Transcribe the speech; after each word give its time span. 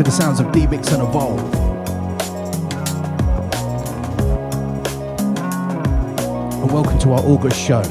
to 0.00 0.04
the 0.04 0.10
sounds 0.10 0.40
of 0.40 0.50
D-Mix 0.50 0.92
and 0.92 1.02
Evolve. 1.02 1.38
And 6.62 6.72
welcome 6.72 6.98
to 7.00 7.12
our 7.12 7.20
August 7.20 7.60
show. 7.60 7.82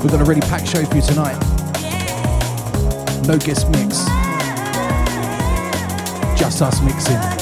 We've 0.00 0.12
got 0.12 0.20
a 0.20 0.24
really 0.24 0.40
packed 0.42 0.68
show 0.68 0.84
for 0.84 0.94
you 0.94 1.02
tonight. 1.02 1.38
No 3.26 3.38
guest 3.38 3.68
mix. 3.70 4.04
Just 6.38 6.62
us 6.62 6.80
mixing. 6.82 7.41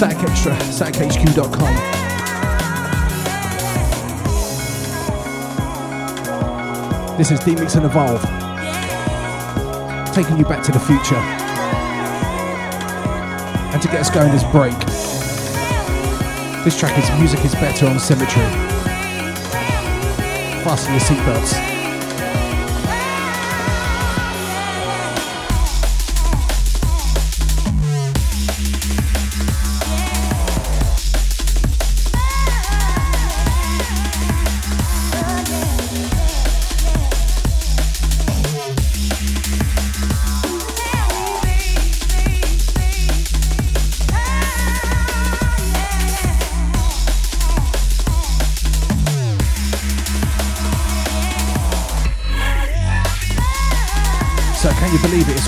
Static 0.00 0.30
Extra, 0.30 0.52
statichq.com. 0.56 1.74
This 7.18 7.30
is 7.30 7.38
D-Mix 7.40 7.74
and 7.74 7.84
Evolve. 7.84 8.22
Taking 10.14 10.38
you 10.38 10.46
back 10.46 10.62
to 10.64 10.72
the 10.72 10.80
future. 10.80 11.16
And 13.74 13.82
to 13.82 13.88
get 13.88 14.00
us 14.00 14.08
going 14.08 14.32
this 14.32 14.44
break. 14.44 14.72
This 16.64 16.78
track 16.80 16.96
is 16.98 17.10
Music 17.20 17.44
is 17.44 17.54
Better 17.56 17.86
on 17.86 18.00
Symmetry. 18.00 18.40
Fasten 20.64 20.92
your 20.92 21.00
seatbelts. 21.02 21.69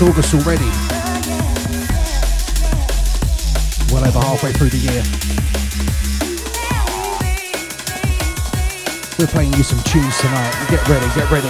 August 0.03 0.33
already. 0.33 0.67
Well 3.93 4.03
over 4.03 4.19
halfway 4.19 4.51
through 4.51 4.69
the 4.69 4.83
year. 4.83 5.03
We're 9.17 9.31
playing 9.31 9.53
you 9.53 9.63
some 9.63 9.79
tunes 9.83 10.17
tonight. 10.19 10.51
Get 10.69 10.85
ready, 10.89 11.07
get 11.15 11.31
ready. 11.31 11.47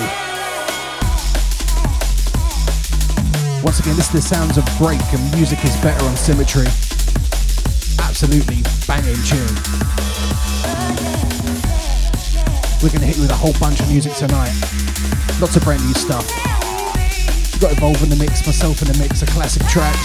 Once 3.64 3.80
again, 3.80 3.96
this 3.96 4.06
is 4.06 4.12
the 4.12 4.22
sounds 4.22 4.58
of 4.58 4.66
break 4.78 5.02
and 5.14 5.24
music 5.34 5.64
is 5.66 5.76
better 5.78 6.06
on 6.06 6.16
symmetry. 6.16 6.68
Absolutely 8.06 8.62
banging 8.86 9.18
tune. 9.26 9.56
We're 12.84 12.94
gonna 12.94 13.08
hit 13.08 13.16
you 13.16 13.24
with 13.24 13.32
a 13.32 13.40
whole 13.40 13.54
bunch 13.60 13.80
of 13.80 13.90
music 13.90 14.14
tonight. 14.14 14.54
Lots 15.42 15.56
of 15.56 15.64
brand 15.64 15.84
new 15.86 15.94
stuff 15.96 16.43
got 17.64 17.72
involved 17.72 18.04
in 18.04 18.10
the 18.10 18.18
mix, 18.18 18.46
myself 18.46 18.82
in 18.82 18.90
the 18.90 18.98
mix, 19.00 19.22
a 19.22 19.26
classic 19.28 19.66
track. 19.68 19.96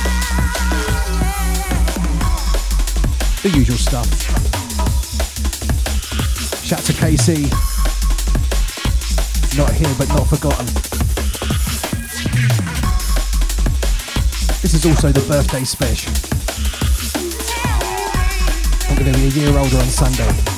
The 3.42 3.50
usual 3.50 3.76
stuff. 3.76 4.06
Shout 6.64 6.78
to 6.84 6.92
KC. 6.92 7.50
Not 9.58 9.72
here 9.72 9.92
but 9.98 10.08
not 10.10 10.28
forgotten. 10.28 10.66
This 14.62 14.74
is 14.74 14.86
also 14.86 15.10
the 15.10 15.26
birthday 15.26 15.64
special. 15.64 16.12
I'm 18.88 19.02
going 19.02 19.12
to 19.12 19.18
be 19.18 19.26
a 19.26 19.30
year 19.30 19.58
older 19.58 19.78
on 19.78 19.86
Sunday. 19.86 20.57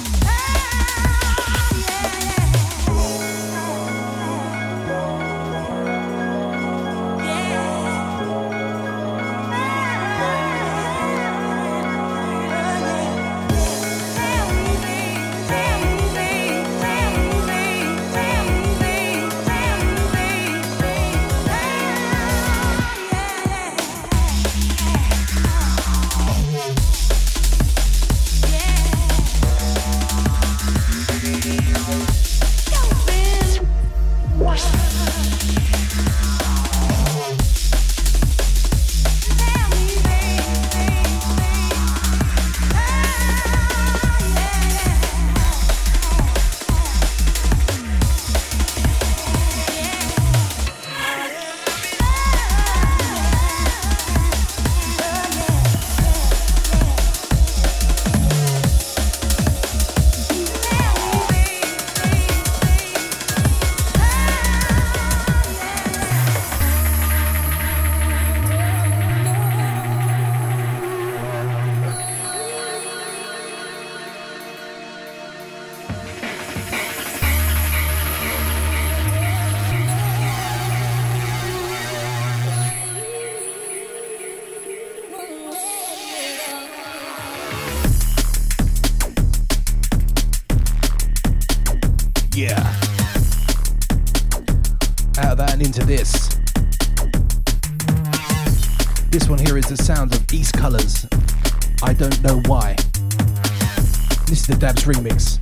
Remix. 104.92 105.38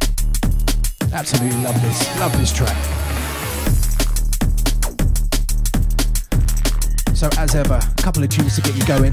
Absolutely 1.15 1.59
love 1.63 1.81
this. 1.81 2.21
Love 2.21 2.33
this 2.37 2.53
track. 2.53 2.77
So 7.15 7.31
as 7.39 7.55
ever, 7.55 7.81
a 7.81 8.03
couple 8.03 8.23
of 8.23 8.29
tunes 8.29 8.57
to 8.57 8.63
get 8.63 8.77
you 8.77 8.85
going. 8.85 9.13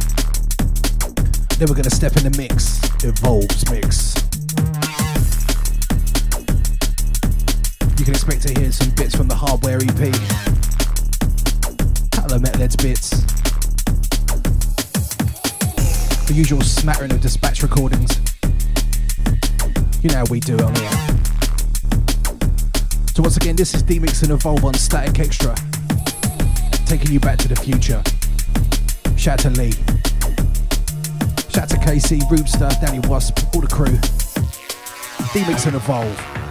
Then 1.58 1.70
we're 1.70 1.76
gonna 1.76 1.90
step 1.90 2.18
in 2.18 2.24
the 2.30 2.36
mix. 2.38 2.82
Evolves 3.06 3.70
mix. 3.72 4.14
You 7.98 8.04
can 8.04 8.14
expect 8.14 8.42
to 8.42 8.60
hear 8.60 8.74
some 8.74 8.90
bits 8.92 9.16
from 9.16 9.30
the 9.30 9.36
hardware 9.36 9.78
EP. 9.78 10.12
Of 12.26 12.42
Metalheadz 12.42 12.76
bits. 12.82 13.12
The 16.28 16.34
usual 16.34 16.62
smattering 16.62 17.14
of 17.14 17.22
dispatch 17.22 17.64
recordings. 17.64 18.25
You 20.02 20.10
know 20.10 20.18
how 20.18 20.26
we 20.30 20.40
do 20.40 20.56
it 20.56 20.62
on 20.62 20.76
here. 20.76 20.92
So 23.16 23.24
once 23.24 23.38
again, 23.38 23.56
this 23.56 23.74
is 23.74 23.82
D-Mix 23.82 24.22
and 24.24 24.32
Evolve 24.32 24.64
on 24.66 24.74
Static 24.74 25.20
Extra. 25.20 25.56
Taking 26.86 27.12
you 27.12 27.20
back 27.20 27.38
to 27.40 27.48
the 27.48 27.56
future. 27.56 28.04
Shout 29.18 29.40
to 29.40 29.50
Lee. 29.52 29.72
Shout 31.50 31.70
to 31.70 31.78
KC, 31.78 32.20
Roobster, 32.30 32.70
Danny 32.82 33.00
Wasp, 33.08 33.40
all 33.56 33.62
the 33.62 33.68
crew. 33.68 33.98
D-Mix 35.34 35.66
and 35.66 35.76
Evolve. 35.76 36.45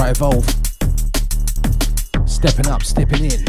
Right 0.00 0.16
Evolve. 0.16 0.46
Stepping 2.24 2.68
up, 2.68 2.82
stepping 2.82 3.26
in. 3.26 3.44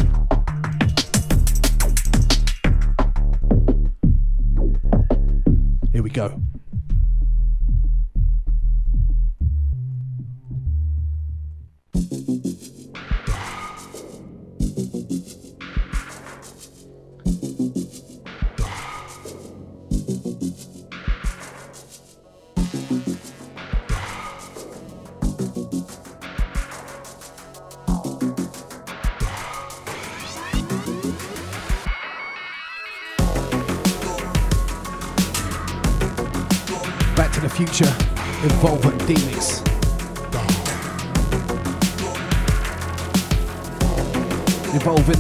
Here 5.94 6.03
we 6.03 6.09
go. 6.09 6.42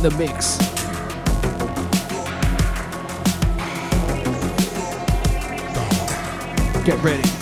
The 0.01 0.09
mix. 0.17 0.57
Get 6.83 6.97
ready. 7.03 7.40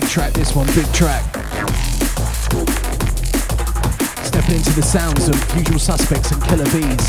Track, 0.00 0.32
this 0.32 0.56
one, 0.56 0.66
big 0.74 0.92
track. 0.92 1.22
Stepping 4.24 4.56
into 4.56 4.72
the 4.74 4.82
sounds 4.82 5.28
of 5.28 5.56
Usual 5.56 5.78
Suspects 5.78 6.32
and 6.32 6.42
Killer 6.42 6.64
Bees. 6.64 7.06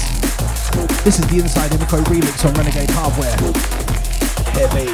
This 1.04 1.18
is 1.20 1.27
the 1.27 1.39
Inside 1.39 1.72
Info 1.74 1.98
remix 2.04 2.46
on 2.46 2.54
Renegade 2.54 2.89
Hardware. 2.92 3.36
Heavy. 4.54 4.86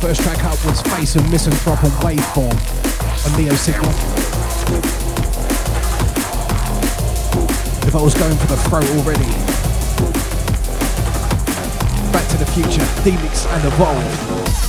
First 0.00 0.22
track 0.22 0.44
up 0.44 0.64
was 0.64 0.80
Phace 0.82 1.16
of 1.16 1.22
Misanthrop 1.24 1.82
on 1.82 1.90
Waveform 2.02 2.56
on 3.26 3.32
Neosignal. 3.38 3.92
If 7.86 7.94
I 7.94 8.02
was 8.02 8.14
going 8.14 8.36
for 8.36 8.46
the 8.46 8.56
throat 8.56 8.88
already, 8.98 9.65
the 12.36 12.46
future, 12.46 12.86
D-Mix 13.02 13.46
and 13.46 13.64
Evolve. 13.64 14.65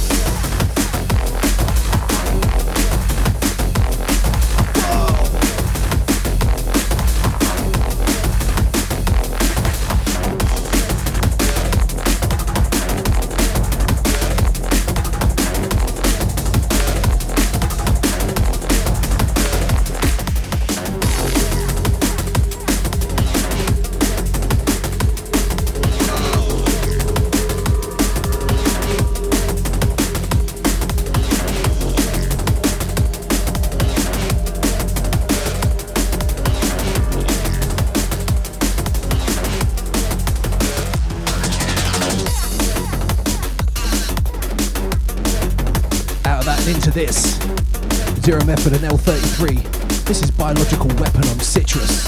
free. 49.38 49.58
This 50.06 50.24
is 50.24 50.32
Biological 50.32 50.88
Weapon 50.96 51.22
on 51.28 51.40
Citrus. 51.40 52.06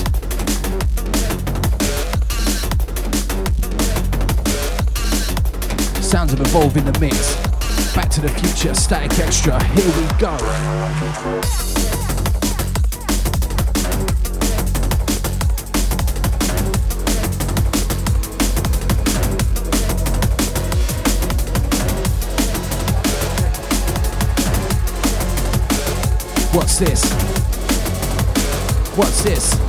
Sounds 6.03 6.33
of 6.33 6.41
Evolve 6.41 6.75
in 6.75 6.85
the 6.85 6.97
mix. 6.99 7.35
Back 7.93 8.09
to 8.09 8.21
the 8.21 8.29
future, 8.29 8.73
static 8.73 9.19
extra, 9.19 9.63
here 9.63 9.85
we 9.85 10.07
go. 10.17 11.68
What's 26.51 26.79
this? 26.79 27.03
What's 28.97 29.21
this? 29.21 29.68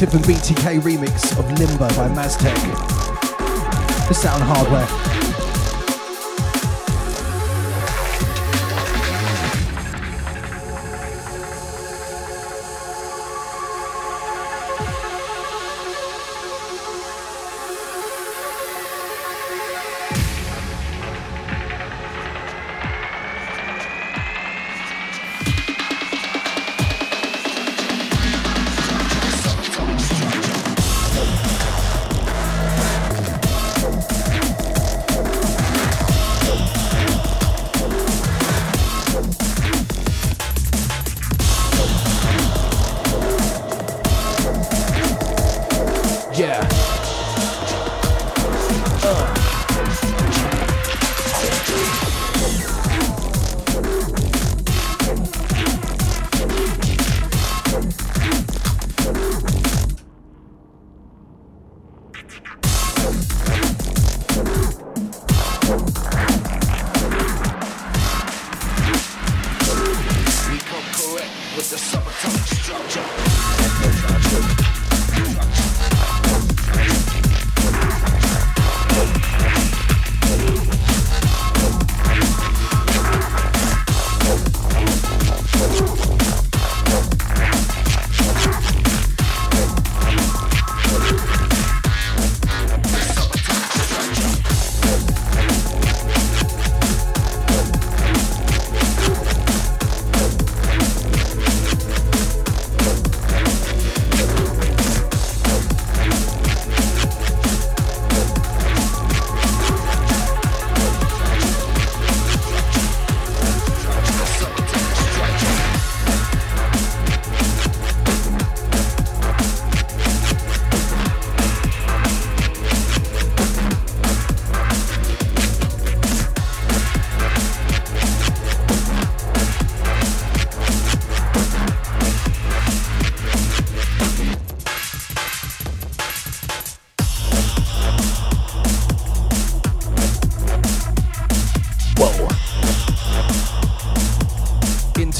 Tip 0.00 0.14
and 0.14 0.24
BTK 0.24 0.80
remix 0.80 1.38
of 1.38 1.44
Limbo 1.58 1.86
by 1.88 2.08
Maztek. 2.08 2.56
The 4.08 4.14
sound 4.14 4.42
hardware. 4.42 5.29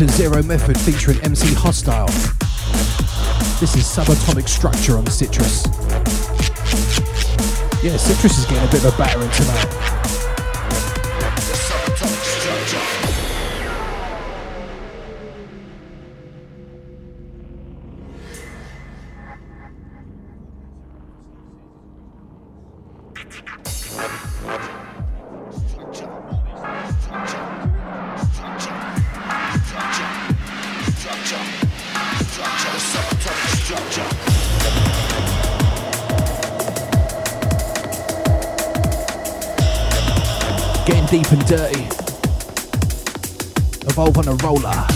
Zero 0.08 0.42
Method 0.42 0.80
featuring 0.80 1.20
MC 1.22 1.52
Hostile. 1.52 2.06
This 3.60 3.76
is 3.76 3.84
Subatomic 3.84 4.48
Structure 4.48 4.96
on 4.96 5.06
Citrus. 5.06 5.66
Yeah, 7.82 7.98
Citrus 7.98 8.38
is 8.38 8.46
getting 8.46 8.66
a 8.66 8.70
bit 8.70 8.84
of 8.84 8.94
a 8.94 8.96
battering 8.96 9.30
tonight. 9.32 9.99
Evolve 43.86 44.18
on 44.18 44.28
a 44.28 44.34
roller. 44.34 44.86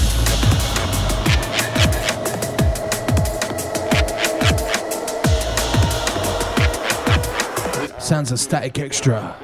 Sounds 7.99 8.31
of 8.31 8.39
static 8.39 8.79
extra. 8.79 9.35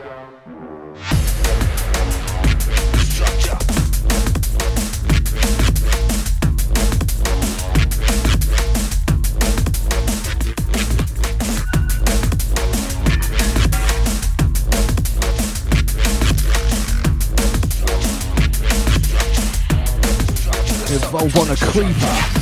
Creeper. 21.73 22.40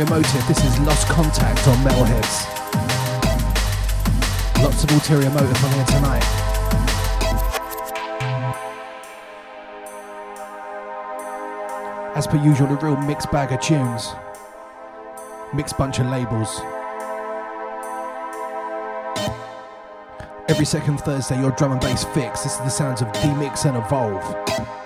Ulterior 0.00 0.18
Motive. 0.18 0.48
This 0.48 0.64
is 0.64 0.78
Lost 0.80 1.06
Contact 1.08 1.68
on 1.68 1.76
Metalheadz. 1.84 2.46
Lots 4.62 4.84
of 4.84 4.90
Ulterior 4.92 5.28
Motive 5.30 5.64
on 5.64 5.72
here 5.72 5.84
tonight. 5.84 6.24
As 12.16 12.26
per 12.26 12.42
usual, 12.42 12.68
a 12.68 12.76
real 12.76 12.96
mixed 12.96 13.30
bag 13.30 13.52
of 13.52 13.60
tunes, 13.60 14.14
mixed 15.54 15.76
bunch 15.76 15.98
of 15.98 16.06
labels. 16.06 16.60
Every 20.48 20.64
second 20.64 20.98
Thursday, 21.00 21.38
your 21.38 21.50
drum 21.52 21.72
and 21.72 21.80
bass 21.80 22.04
fix. 22.14 22.44
This 22.44 22.54
is 22.54 22.58
the 22.58 22.70
sounds 22.70 23.02
of 23.02 23.12
D-Mix 23.12 23.66
and 23.66 23.76
Evolve. 23.76 24.79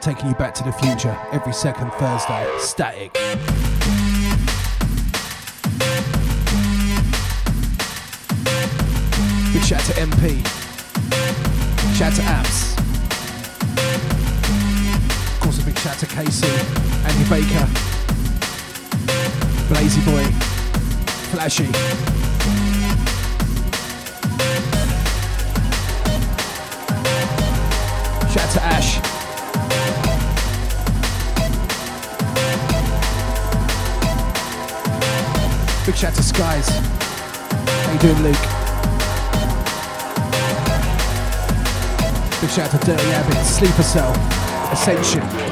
Taking 0.00 0.28
you 0.30 0.34
back 0.34 0.54
to 0.54 0.64
the 0.64 0.72
future 0.72 1.14
every 1.30 1.52
second 1.52 1.90
Thursday. 1.92 2.50
Static. 2.58 3.12
Big 9.52 9.62
shout 9.62 9.80
to 9.80 9.92
MP. 10.00 10.40
Shout 11.94 12.14
to 12.14 12.22
Apps. 12.22 12.78
Of 15.34 15.40
course, 15.40 15.62
a 15.62 15.66
big 15.66 15.78
shout 15.78 15.98
to 15.98 16.06
Casey, 16.06 16.48
Andy 17.04 17.28
Baker, 17.28 17.68
Blazy 19.68 20.00
Boy, 20.06 20.24
Flashy. 21.30 22.19
Big 35.90 35.98
shout 35.98 36.14
to 36.14 36.22
Skies. 36.22 36.68
How 36.68 37.92
you 37.92 37.98
doing, 37.98 38.22
Luke? 38.22 38.36
Big 42.40 42.50
shout 42.50 42.70
to 42.70 42.78
Dirty 42.86 43.10
Abbott, 43.10 43.44
Sleeper 43.44 43.82
Cell, 43.82 44.12
Ascension. 44.70 45.50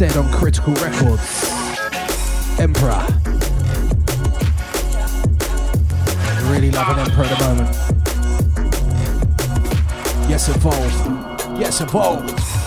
Said 0.00 0.16
on 0.16 0.32
Critical 0.32 0.72
Records. 0.76 1.50
Emperor. 2.58 3.06
Really 6.50 6.70
loving 6.70 6.98
Emperor 7.04 7.24
at 7.24 7.38
the 7.38 7.44
moment. 7.46 7.68
Yes, 10.30 10.48
evolve. 10.48 11.60
Yes, 11.60 11.82
evolve. 11.82 12.59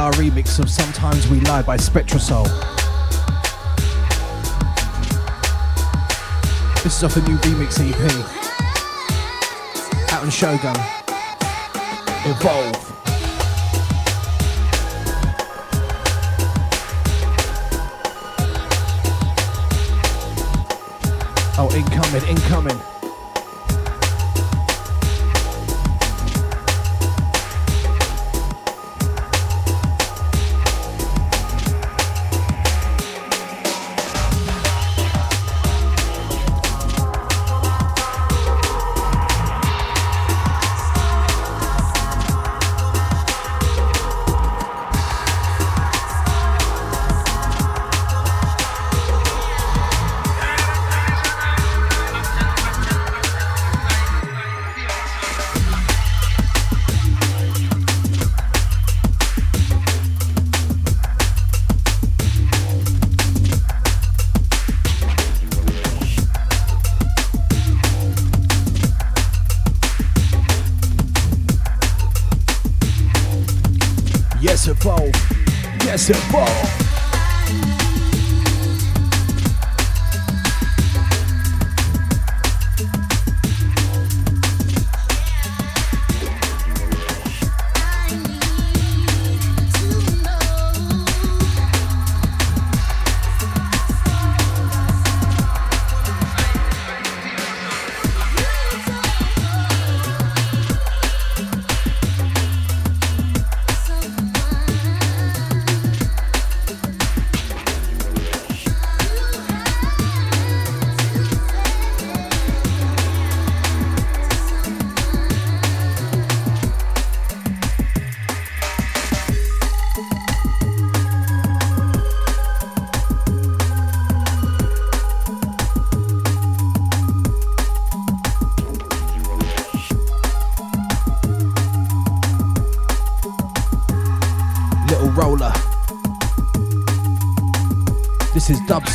DLR 0.00 0.12
remix 0.12 0.58
of 0.58 0.70
Sometimes 0.70 1.28
We 1.28 1.40
Lie 1.40 1.60
by 1.60 1.76
Spectrasoul. 1.76 2.46
This 6.82 6.96
is 6.96 7.04
off 7.04 7.16
a 7.16 7.20
new 7.28 7.36
remix 7.36 7.78
EP 7.78 8.00
out 10.10 10.22
on 10.22 10.30
Shogun. 10.30 10.74
Evolve. 12.24 12.86
Oh, 21.58 21.70
incoming, 21.76 22.26
incoming. 22.26 22.99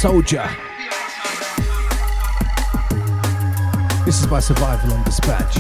Soldier. 0.06 0.48
This 4.06 4.22
is 4.22 4.28
by 4.28 4.40
Survival 4.40 4.94
on 4.94 5.04
Dispatch. 5.04 5.56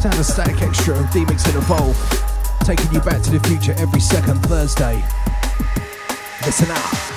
Sound 0.00 0.18
of 0.18 0.24
Static 0.24 0.62
Extra 0.62 0.94
of 0.94 1.10
D-Mix 1.10 1.44
and 1.44 1.56
Evolve, 1.56 1.94
taking 2.60 2.90
you 2.90 3.00
back 3.00 3.20
to 3.20 3.30
the 3.32 3.40
future 3.46 3.74
every 3.76 4.00
second 4.00 4.38
Thursday. 4.46 5.04
Listen 6.46 6.70
out. 6.70 7.11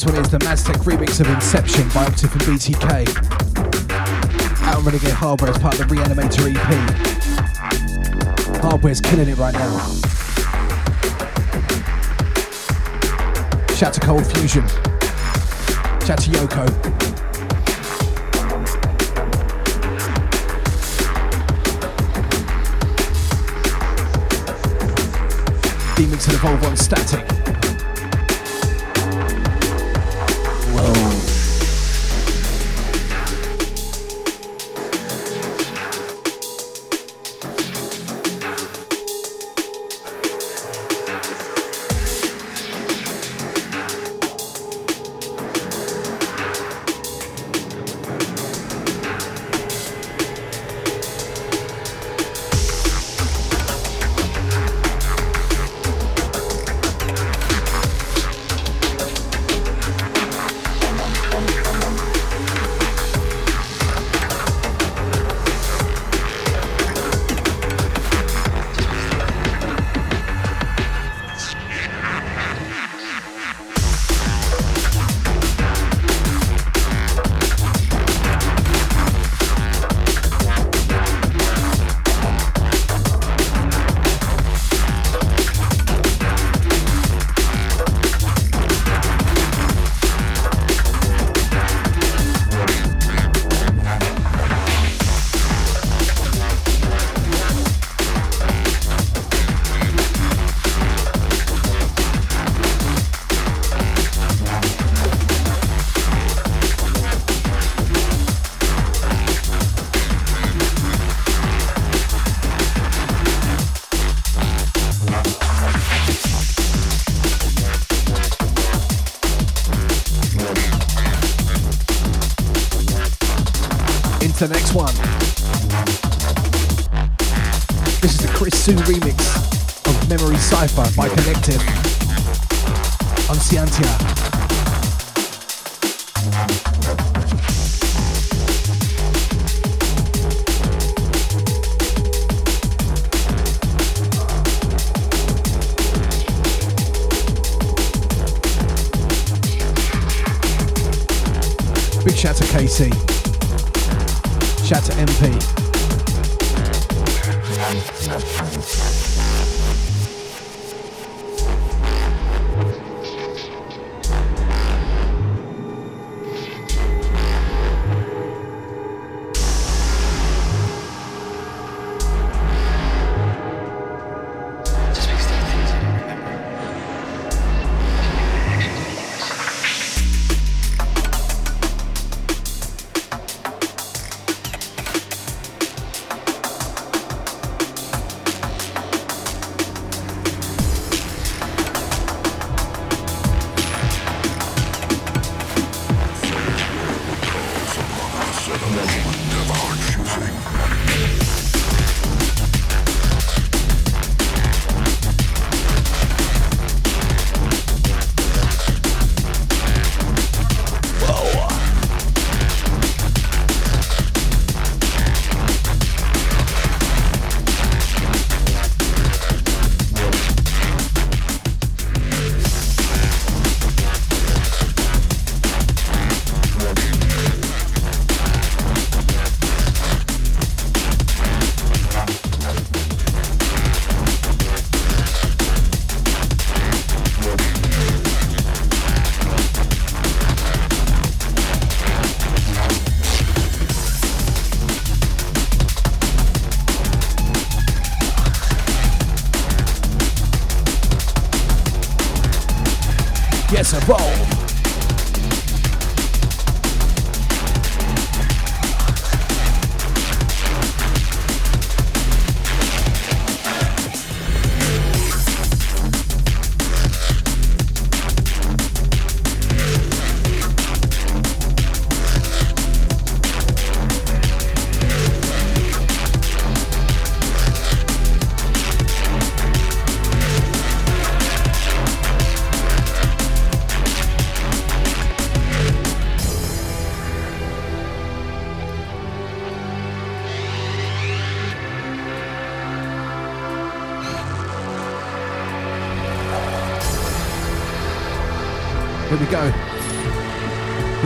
This 0.00 0.14
one 0.14 0.24
is 0.24 0.30
the 0.30 0.38
Maztec 0.38 0.76
remix 0.84 1.20
of 1.20 1.28
Inception 1.28 1.86
by 1.90 2.06
Octave 2.06 2.32
and 2.32 2.40
BTK. 2.40 3.06
Out 4.62 4.78
on 4.78 4.84
Renegade 4.86 5.10
Hardware 5.10 5.50
as 5.50 5.58
part 5.58 5.78
of 5.78 5.86
the 5.86 5.94
Reanimator 5.94 6.56
EP. 6.56 6.68
Hardware's 8.62 9.02
killing 9.02 9.28
it 9.28 9.36
right 9.36 9.52
now. 9.52 9.78
Shout 13.74 13.92
to 13.92 14.00
Cold 14.00 14.26
Fusion. 14.26 14.66
Shout 16.06 16.20
to 16.20 16.30
Yoko. 16.30 16.66
D-Mix 25.94 26.26
and 26.26 26.34
Evolve 26.36 26.64
on 26.64 26.74
Static. 26.78 27.39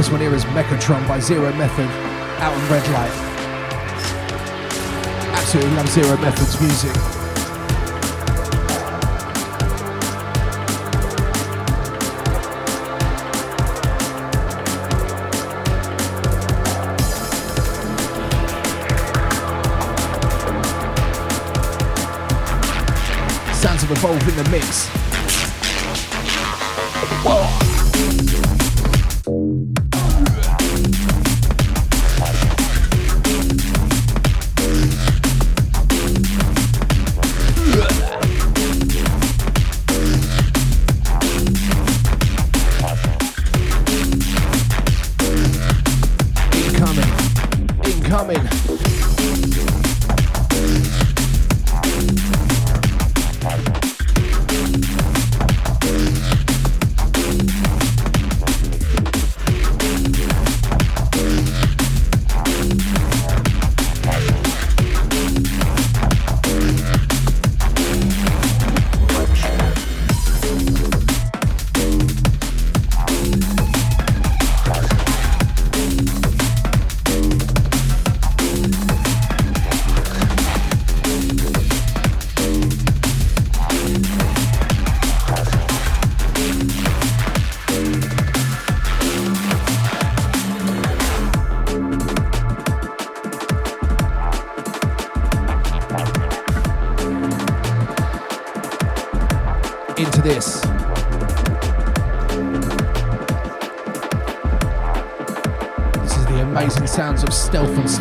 This 0.05 0.13
one 0.13 0.21
here 0.21 0.35
is 0.35 0.45
Mechatron 0.45 1.09
by 1.09 1.19
Zero 1.19 1.51
Method, 1.55 1.87
out 2.43 2.53
on 2.53 2.71
Red 2.71 2.87
Light. 2.93 3.11
Absolutely 5.33 5.75
love 5.77 5.89
Zero 5.89 6.19
Method's 6.19 6.61
music. 6.61 6.95
Sounds 23.55 23.83
of 23.85 23.91
Evolve 23.91 24.29
in 24.29 24.37
the 24.37 24.51
mix. 24.51 25.14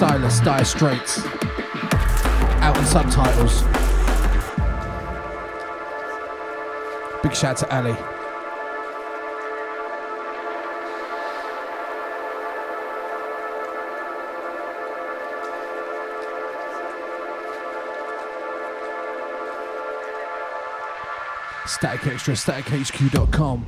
Dire 0.03 0.65
Straits. 0.65 1.25
Out 2.59 2.77
in 2.77 2.85
subtitles. 2.85 3.63
Big 7.23 7.33
shout 7.33 7.55
to 7.55 7.73
Ali. 7.73 7.95
Static 21.65 22.07
Extra, 22.07 22.33
statichq.com. 22.33 23.65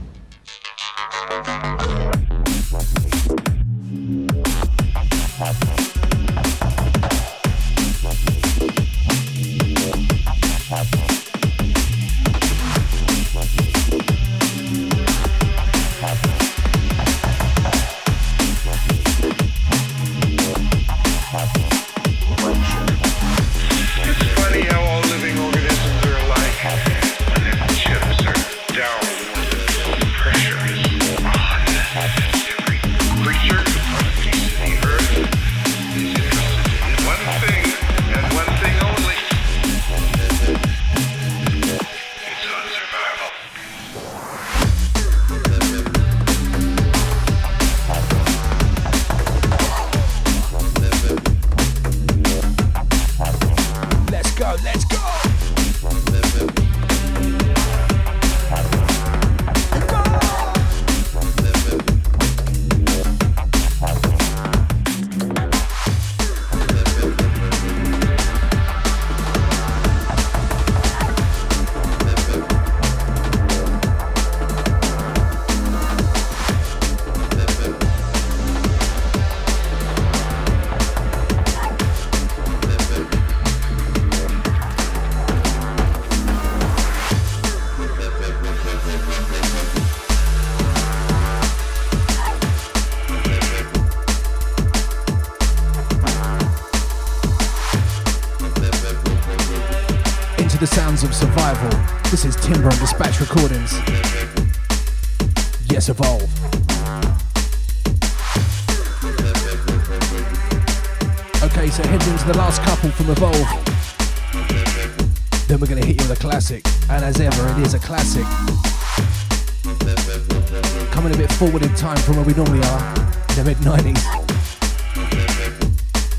forward 121.45 121.63
in 121.63 121.75
time 121.75 121.97
from 121.97 122.15
where 122.15 122.25
we 122.25 122.33
normally 122.33 122.59
are, 122.65 122.95
in 123.29 123.35
the 123.35 123.43
mid 123.45 123.57
90s. 123.57 124.01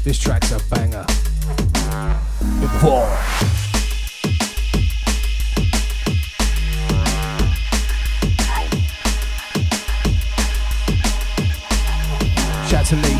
This 0.05 0.18
track's 0.20 0.53
a 0.53 0.61
banger. 0.70 1.05
Evolve. 2.62 3.11
Shout 12.68 12.87
to 12.87 12.97
Lee. 12.97 13.18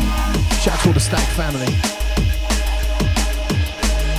Shout 0.61 0.75
out 0.75 0.79
to 0.79 0.87
all 0.87 0.93
the 0.93 0.99
Stack 1.01 1.27
family. 1.35 1.73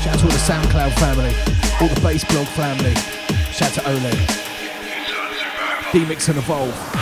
Shout 0.02 0.14
out 0.14 0.18
to 0.18 0.24
all 0.26 0.32
the 0.32 0.44
SoundCloud 0.50 0.92
family. 0.98 1.34
All 1.80 1.88
the 1.88 2.00
Bassblog 2.02 2.48
family. 2.48 2.94
Shout 3.50 3.78
out 3.78 3.84
to 3.84 3.90
Ole. 3.90 4.16
D-Mix 5.92 6.28
and 6.28 6.36
Evolve. 6.36 6.97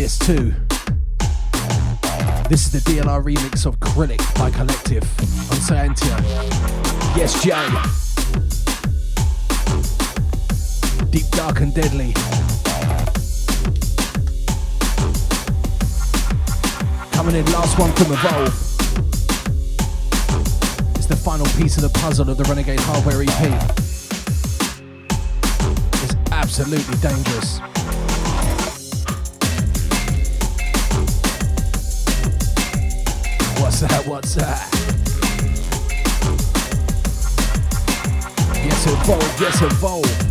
This 0.00 0.18
too. 0.18 0.54
This 2.48 2.64
is 2.64 2.72
the 2.72 2.80
DLR 2.86 3.22
remix 3.22 3.66
of 3.66 3.78
Acrylic 3.80 4.22
by 4.38 4.50
Collective 4.50 5.02
on 5.50 5.60
Scientia. 5.60 6.16
Yes, 7.14 7.42
Jay. 7.42 7.68
Deep, 11.10 11.28
dark, 11.32 11.60
and 11.60 11.74
deadly. 11.74 12.14
Coming 17.12 17.36
in, 17.36 17.44
last 17.52 17.78
one 17.78 17.92
from 17.92 18.12
Evolve. 18.12 18.54
It's 20.96 21.06
the 21.08 21.16
final 21.16 21.46
piece 21.58 21.76
of 21.76 21.82
the 21.82 21.98
puzzle 22.00 22.30
of 22.30 22.38
the 22.38 22.44
Renegade 22.44 22.80
Hardware 22.80 23.22
EP. 23.22 23.42
It's 26.02 26.14
absolutely 26.32 26.96
dangerous. 27.06 27.60
What's 34.20 34.34
that? 34.34 34.68
What's 38.66 38.84
that? 38.84 39.40
Yes, 39.40 39.62
evolve. 39.62 40.29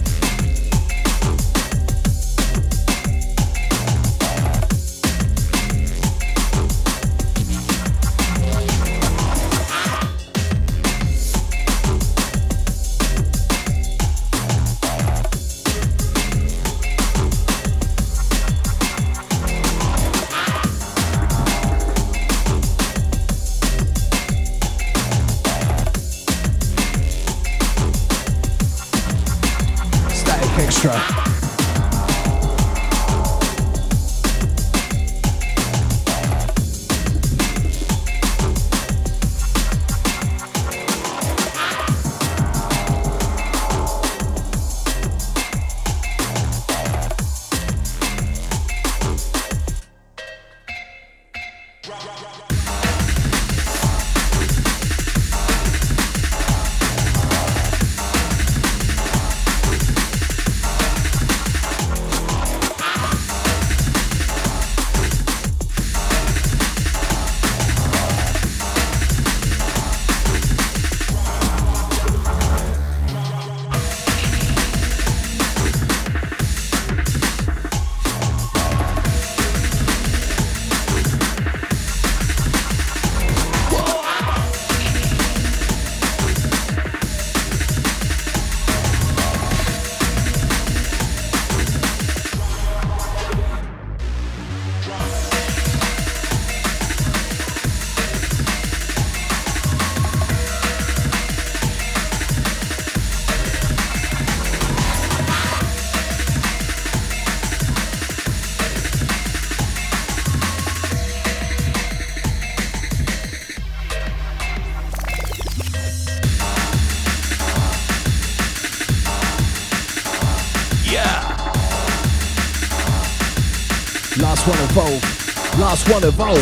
Last 125.79 125.93
one 125.93 126.03
evolve. 126.03 126.37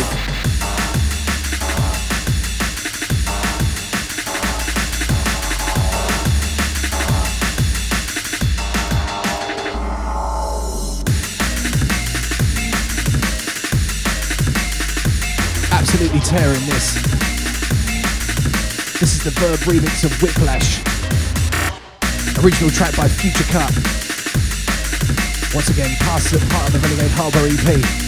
Absolutely 15.70 16.20
tearing 16.20 16.66
this. 16.66 16.94
This 18.98 19.14
is 19.14 19.22
the 19.22 19.30
Verb 19.30 19.60
remix 19.60 20.04
of 20.04 20.20
Whiplash. 20.20 20.82
Original 22.42 22.70
track 22.70 22.96
by 22.96 23.06
Future 23.06 23.44
Cut. 23.52 23.72
Once 25.54 25.68
again, 25.68 25.96
part 26.00 26.24
of 26.32 26.72
the 26.72 26.80
Renegade 26.82 27.10
Hardware 27.12 27.46
EP. 27.46 28.07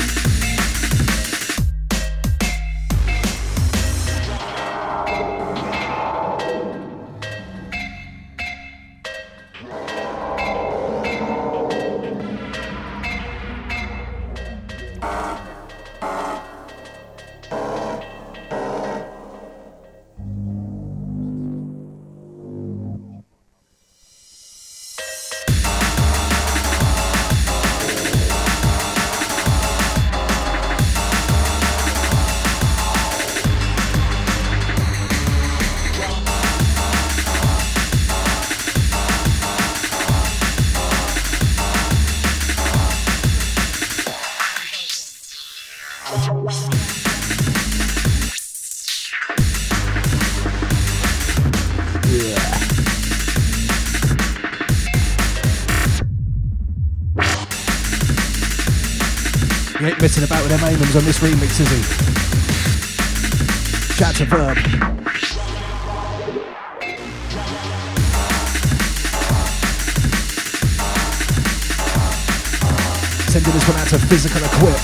Amons 60.90 60.96
on 60.96 61.04
this 61.04 61.18
remix, 61.20 61.60
is 61.60 61.68
he? 61.70 61.82
Shout 63.94 64.14
to 64.16 64.24
Verb. 64.24 64.56
Sending 73.28 73.52
this 73.52 73.68
one 73.68 73.78
out 73.78 73.88
to 73.88 73.98
Physical 73.98 74.42
Equip. 74.42 74.80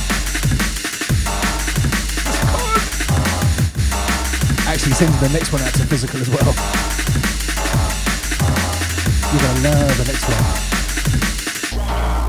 Actually, 4.69 4.93
sending 4.93 5.21
the 5.21 5.29
next 5.33 5.53
one 5.53 5.63
out 5.63 5.75
to 5.75 5.87
Physical 5.87 6.21
as 6.21 6.29
well. 6.29 6.55
You're 9.33 9.43
gonna 9.43 9.61
love 9.71 9.97
the 9.99 10.05
next 10.05 10.29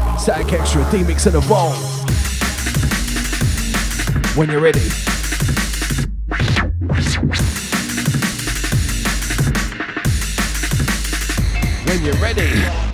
one. 0.10 0.18
Static 0.18 0.54
Extra, 0.54 0.90
D-Mix 0.90 1.26
and 1.28 1.36
Evolve 1.36 2.07
when 4.38 4.52
you're 4.52 4.62
ready. 4.62 4.80
When 11.88 12.06
you're 12.06 12.14
ready. 12.22 12.87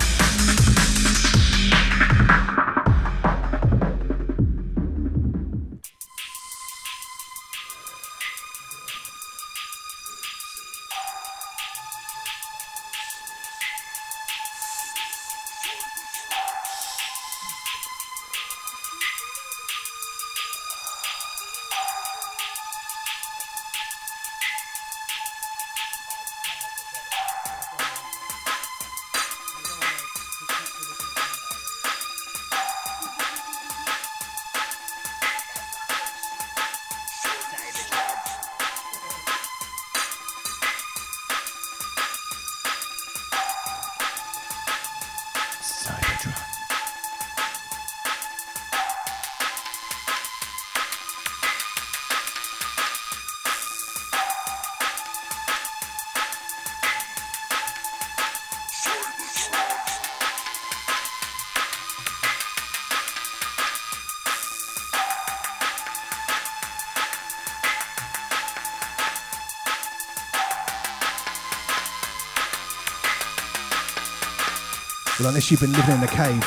Well, 75.24 75.30
unless 75.30 75.50
you've 75.50 75.60
been 75.60 75.72
living 75.72 75.94
in 75.94 76.02
a 76.02 76.06
cave 76.06 76.44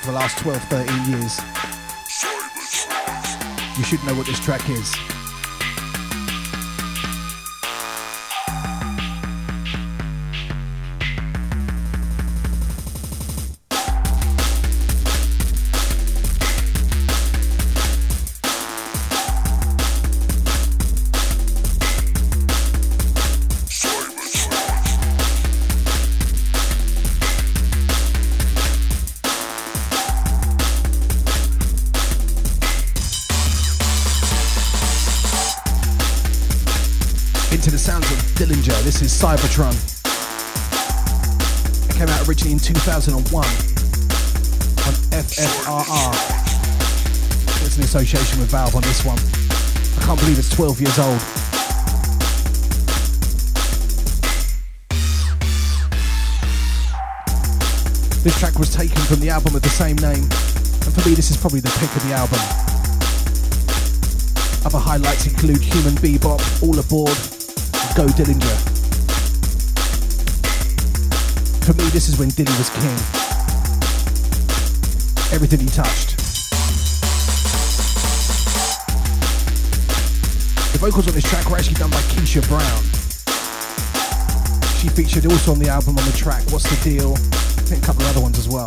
for 0.00 0.06
the 0.08 0.12
last 0.12 0.36
12, 0.36 0.62
13 0.64 1.10
years, 1.10 1.40
you 3.78 3.84
should 3.84 4.04
know 4.04 4.14
what 4.14 4.26
this 4.26 4.38
track 4.38 4.68
is. 4.68 5.19
Association 47.90 48.38
with 48.38 48.52
Valve 48.52 48.76
on 48.76 48.82
this 48.82 49.04
one. 49.04 49.18
I 49.98 50.06
can't 50.06 50.20
believe 50.20 50.38
it's 50.38 50.48
12 50.50 50.80
years 50.80 50.96
old. 51.00 51.18
This 58.22 58.38
track 58.38 58.60
was 58.60 58.72
taken 58.72 58.94
from 59.10 59.18
the 59.18 59.28
album 59.28 59.56
of 59.56 59.62
the 59.62 59.68
same 59.68 59.96
name, 59.96 60.22
and 60.22 60.94
for 60.94 61.08
me, 61.08 61.16
this 61.16 61.32
is 61.32 61.36
probably 61.36 61.58
the 61.58 61.76
pick 61.80 61.90
of 61.96 62.06
the 62.06 62.14
album. 62.14 62.38
Other 64.64 64.78
highlights 64.78 65.26
include 65.26 65.60
Human 65.60 65.94
Bebop, 65.98 66.62
All 66.62 66.78
Aboard, 66.78 67.18
Go 67.98 68.06
Dillinja. 68.14 68.54
For 71.66 71.74
me, 71.74 71.88
this 71.90 72.08
is 72.08 72.20
when 72.20 72.28
Dilly 72.28 72.54
was 72.56 72.70
king. 72.70 72.98
Everything 75.34 75.58
he 75.58 75.68
touched. 75.70 76.09
Vocals 80.80 81.06
on 81.06 81.12
this 81.12 81.28
track 81.28 81.44
were 81.50 81.58
actually 81.58 81.74
done 81.74 81.90
by 81.90 82.00
Keisha 82.08 82.40
Brown. 82.48 82.82
She 84.80 84.88
featured 84.88 85.30
also 85.30 85.52
on 85.52 85.58
the 85.58 85.68
album 85.68 85.98
on 85.98 86.04
the 86.06 86.16
track 86.16 86.40
What's 86.48 86.64
the 86.64 86.80
Deal? 86.80 87.12
I 87.12 87.68
think 87.68 87.84
a 87.84 87.86
couple 87.86 88.00
of 88.00 88.16
other 88.16 88.22
ones 88.24 88.38
as 88.38 88.48
well. 88.48 88.64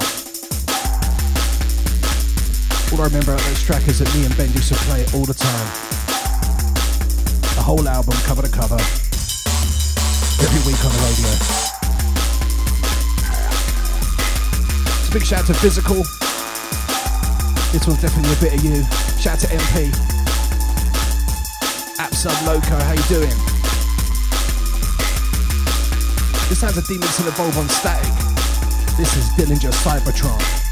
All 2.94 3.02
I 3.02 3.10
remember 3.10 3.34
about 3.34 3.42
this 3.50 3.66
track 3.66 3.88
is 3.88 3.98
that 3.98 4.14
me 4.14 4.30
and 4.30 4.38
Ben 4.38 4.46
used 4.54 4.70
to 4.70 4.78
play 4.86 5.02
it 5.02 5.10
all 5.16 5.26
the 5.26 5.34
time. 5.34 5.68
The 7.58 7.66
whole 7.66 7.82
album, 7.90 8.14
cover 8.30 8.46
to 8.46 8.52
cover, 8.54 8.78
every 8.78 10.62
week 10.70 10.78
on 10.86 10.94
the 10.94 11.02
radio. 11.10 11.34
Big 15.10 15.26
shout 15.26 15.42
out 15.42 15.48
to 15.50 15.54
Physical. 15.58 16.06
This 17.74 17.90
one's 17.90 18.06
definitely 18.06 18.38
a 18.38 18.38
bit 18.38 18.54
of 18.54 18.62
you. 18.62 18.86
Shout 19.18 19.42
out 19.42 19.50
to 19.50 19.58
MP. 19.58 20.13
Sub 22.24 22.48
Loco, 22.48 22.80
how 22.80 22.94
you 22.94 23.04
doing? 23.10 23.36
This 26.48 26.62
has 26.62 26.78
a 26.78 26.82
Demons 26.88 27.20
in 27.20 27.28
Evolve 27.28 27.58
on 27.58 27.68
static. 27.68 28.14
This 28.96 29.18
is 29.18 29.26
Dillinja 29.36 29.74
Cybotron. 29.84 30.63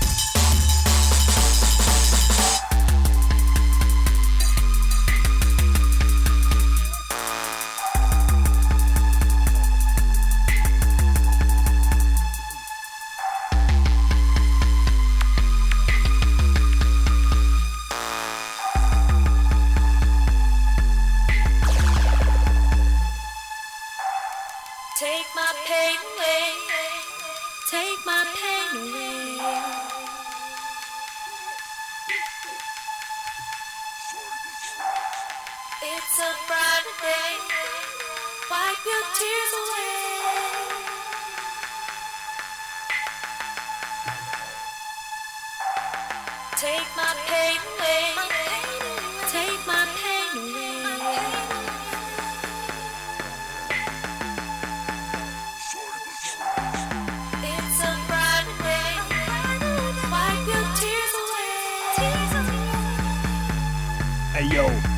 Self 64.52 64.91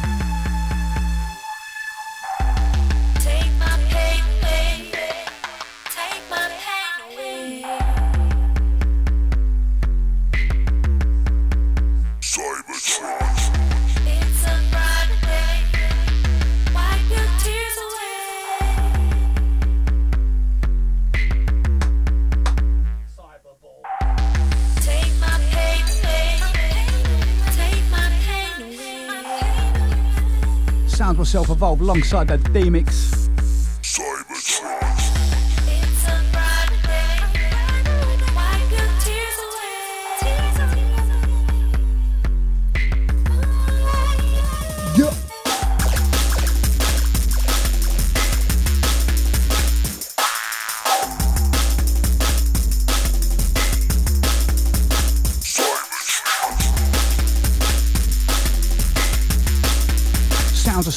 alongside 31.83 32.29
that 32.29 32.53
D-Mix. 32.53 33.13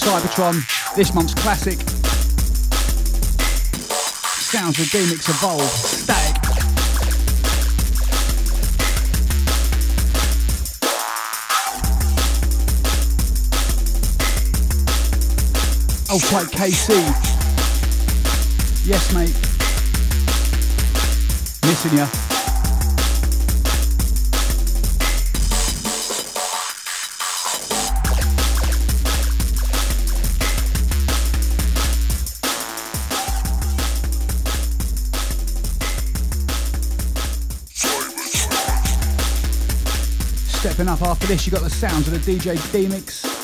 Cybotron, 0.07 0.66
this 0.97 1.13
month's 1.13 1.35
classic. 1.35 1.79
Sounds 4.41 4.79
of 4.79 4.91
D-Mix 4.91 5.29
Evolve, 5.29 5.61
Static. 5.61 6.43
Oh, 16.09 16.19
KC. 16.19 16.95
Yes, 18.87 19.13
mate. 19.13 19.35
Missing 21.67 21.99
ya. 21.99 22.26
coming 40.87 41.03
up 41.03 41.09
after 41.09 41.27
this, 41.27 41.47
you 41.47 41.53
got 41.53 41.63
the 41.63 41.71
sounds 41.71 42.07
of 42.07 42.13
the 42.13 42.33
DJ 42.33 42.73
D-Mix, 42.73 43.25
Mix. 43.25 43.37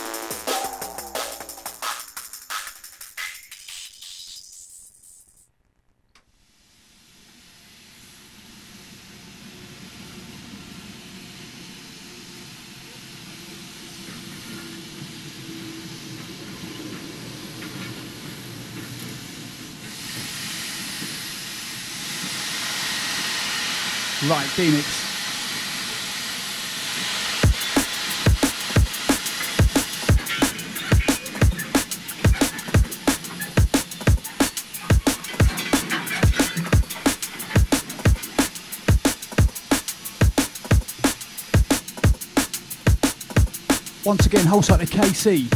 Right, 24.30 24.49
D 24.57 25.01
whole 44.53 44.61
site 44.61 44.80
to 44.80 44.86
KC. 44.86 45.48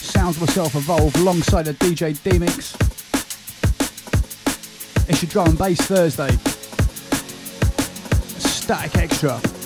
Sounds 0.00 0.40
myself 0.40 0.76
evolve 0.76 1.16
alongside 1.16 1.66
a 1.66 1.74
DJ 1.74 2.22
D-Mix. 2.22 2.76
It's 5.08 5.22
your 5.22 5.30
drum 5.30 5.48
and 5.48 5.58
bass 5.58 5.80
Thursday. 5.80 6.30
Static 8.38 8.96
Extra. 8.96 9.59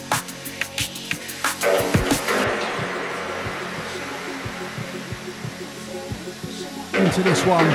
Into 7.05 7.23
this 7.23 7.45
one. 7.45 7.67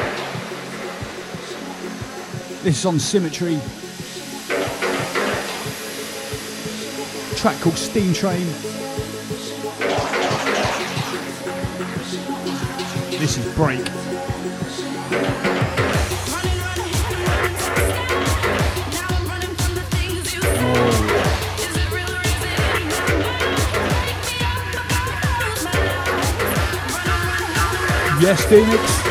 This 2.64 2.80
is 2.80 2.86
on 2.86 3.00
Symmetry. 3.00 3.60
track 7.40 7.58
called 7.62 7.78
Steam 7.78 8.14
Train. 8.14 8.46
This 13.18 13.38
is 13.38 13.56
Break. 13.56 13.86
Yes, 28.22 28.44
Phoenix. 28.48 29.09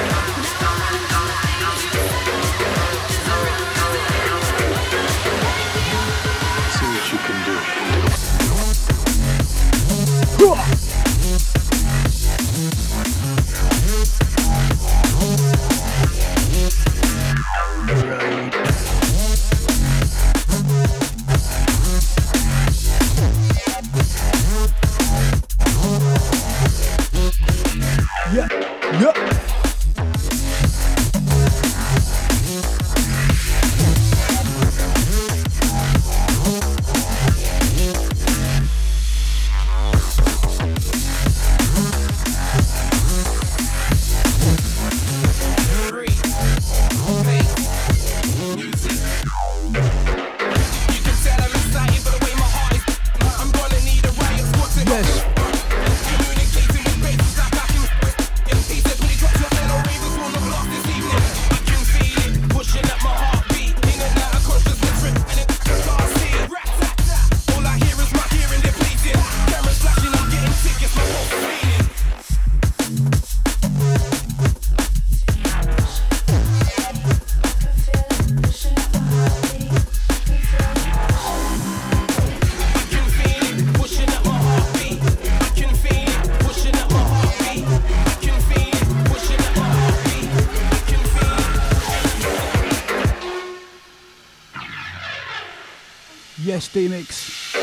D-Mix. 96.78 97.56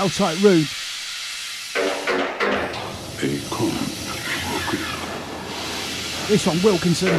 Outside 0.00 0.38
Rude. 0.38 0.66
This 6.28 6.46
one, 6.46 6.62
Wilkinson. 6.62 7.10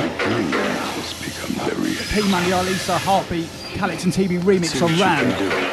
P 2.10 2.30
Money 2.32 2.50
Arlissa, 2.50 2.98
Heartbeat, 2.98 3.50
Calyx 3.76 4.06
and 4.06 4.14
Teebee 4.14 4.40
remix 4.40 4.82
on 4.82 5.00
Ram. 5.00 5.69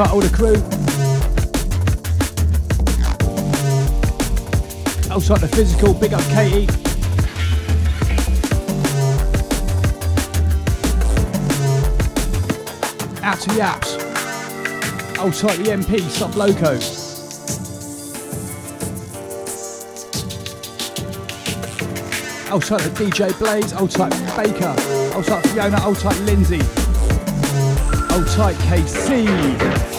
All 0.00 0.20
the 0.20 0.34
crew. 0.34 0.56
Outside 5.12 5.40
the 5.40 5.48
physical, 5.48 5.92
big 5.92 6.14
up 6.14 6.22
Katie. 6.30 6.66
Out 13.22 13.38
to 13.40 13.50
the 13.50 13.60
apps. 13.60 13.98
Outside 15.18 15.58
the 15.58 15.70
MP, 15.72 16.00
sub 16.08 16.34
loco. 16.36 16.72
Outside 22.50 22.80
the 22.80 23.04
DJ 23.04 23.38
Blaze, 23.38 23.74
outside 23.74 24.10
Baker, 24.36 24.74
outside 25.14 25.46
Fiona, 25.50 25.76
outside 25.76 26.18
Lindsay. 26.20 26.81
Hold 28.12 28.26
tight, 28.26 28.56
KC. 28.56 29.91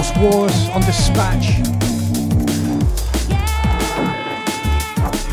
Lost 0.00 0.16
Wars 0.16 0.68
on 0.70 0.80
Dispatch. 0.80 1.60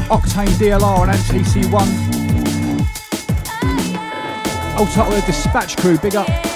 Octane 0.09 0.51
DLR 0.59 0.99
on 0.99 1.07
MTC1. 1.07 1.87
Old 4.77 4.89
title 4.89 5.13
of 5.13 5.25
Dispatch 5.25 5.77
crew, 5.77 5.97
big 5.99 6.17
up. 6.17 6.46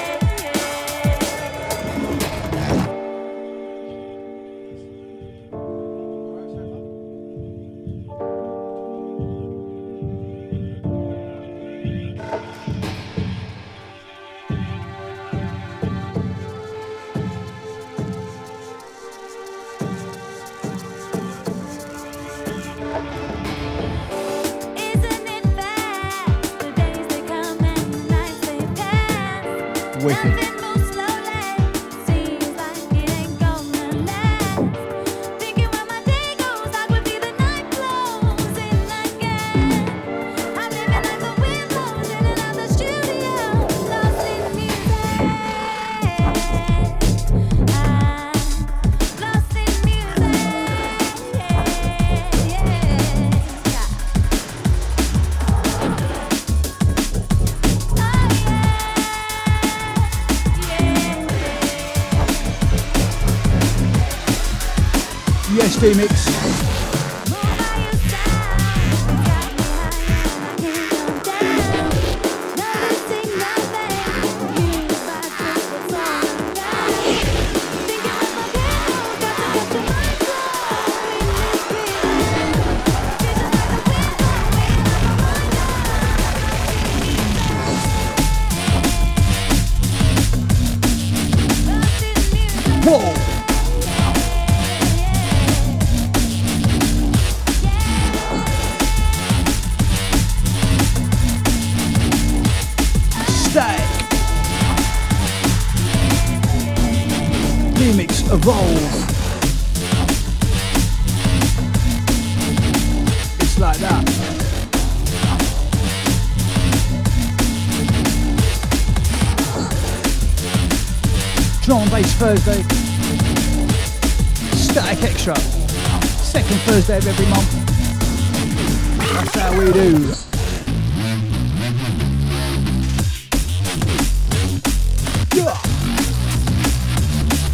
Thursday. 65.81 66.20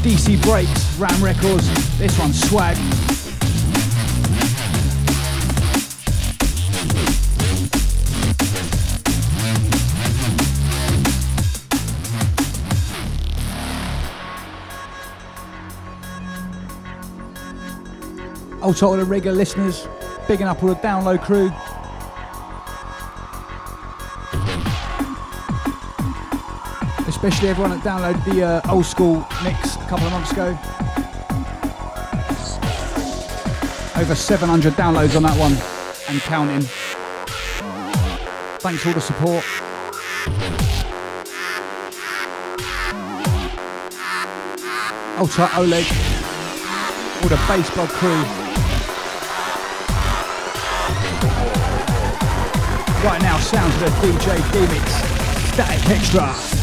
DC 0.08 0.42
Breaks, 0.44 0.98
Ram 0.98 1.22
Records. 1.22 1.68
This 1.98 2.18
one's 2.18 2.42
swag. 2.48 2.78
Old 18.64 18.78
to 18.78 18.86
all 18.86 18.96
the 18.96 19.04
regular 19.04 19.36
listeners, 19.36 19.90
bigging 20.26 20.48
up 20.48 20.64
all 20.64 20.70
the 20.70 20.76
download 20.76 21.22
crew. 21.22 21.52
Especially 27.10 27.50
everyone 27.50 27.72
that 27.72 27.82
downloaded 27.84 28.24
the 28.24 28.44
uh, 28.44 28.72
old 28.72 28.86
school 28.86 29.28
mix 29.44 29.77
couple 29.88 30.06
of 30.06 30.12
months 30.12 30.32
ago. 30.34 30.50
Over 33.96 34.16
700 34.16 34.74
downloads 34.74 35.16
on 35.16 35.24
that 35.24 35.38
one 35.40 35.54
and 36.10 36.20
counting. 36.24 36.62
Thanks 38.60 38.84
for 38.84 38.90
all 38.90 38.96
the 38.96 39.02
support. 39.02 39.46
Ultra 45.18 45.50
Oleg, 45.56 45.86
all 47.24 47.30
the 47.30 47.40
baseball 47.48 47.88
crew. 47.88 48.24
Right 53.06 53.22
now, 53.22 53.38
sounds 53.40 53.74
of 53.76 53.80
the 53.80 53.90
DJ 54.06 54.36
D-Mix. 54.52 55.54
Static 55.54 55.90
Extra. 55.90 56.57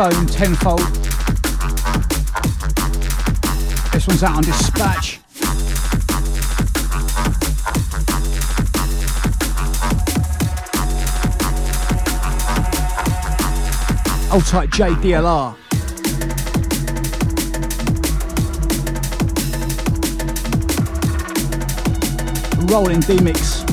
Tenfold. 0.00 0.80
This 3.92 4.08
one's 4.08 4.22
out 4.22 4.36
on 4.36 4.42
dispatch. 4.42 5.20
Old 14.32 14.46
tight 14.46 14.70
JDLR. 14.70 15.54
Rolling 22.70 23.00
D-Mix. 23.00 23.69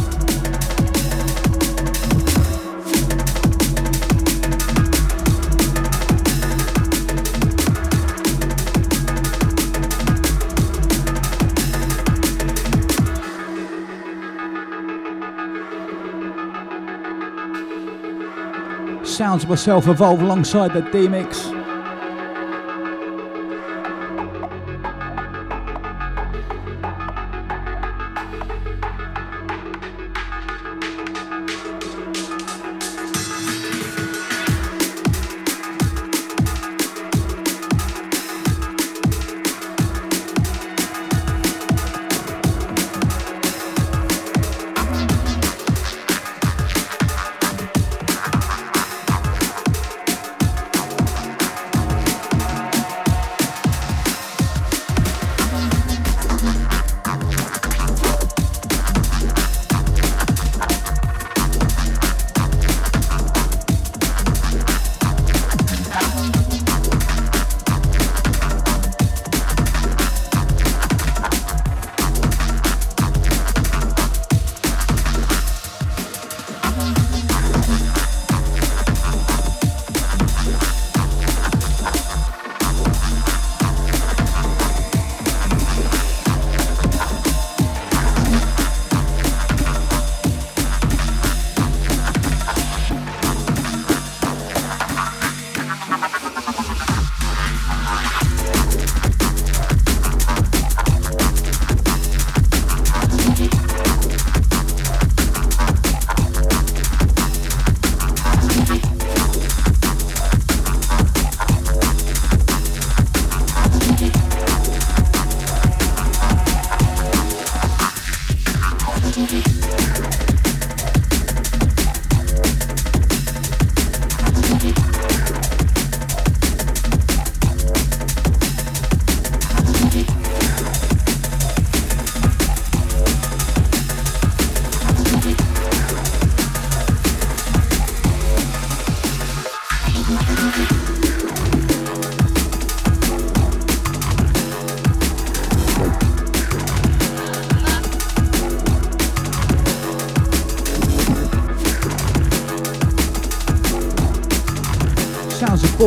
Sounds 19.08 19.44
of 19.44 19.50
myself 19.50 19.88
evolve 19.88 20.22
alongside 20.22 20.74
the 20.74 20.82
D-Mix. 20.92 21.57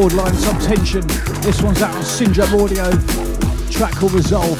Borderline 0.00 0.32
Subtension. 0.32 1.42
This 1.42 1.60
one's 1.60 1.82
out 1.82 1.94
on 1.94 2.02
Syndrome 2.02 2.54
Audio. 2.54 2.90
Track 3.70 3.92
called 3.96 4.12
Resolve. 4.12 4.58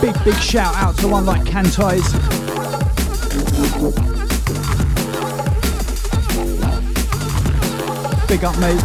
Big, 0.00 0.14
big 0.24 0.40
shout 0.40 0.76
out 0.76 0.96
to 0.98 1.08
one 1.08 1.26
like 1.26 1.44
Cantize. 1.44 2.12
Big 8.28 8.44
up, 8.44 8.56
mate. 8.60 8.80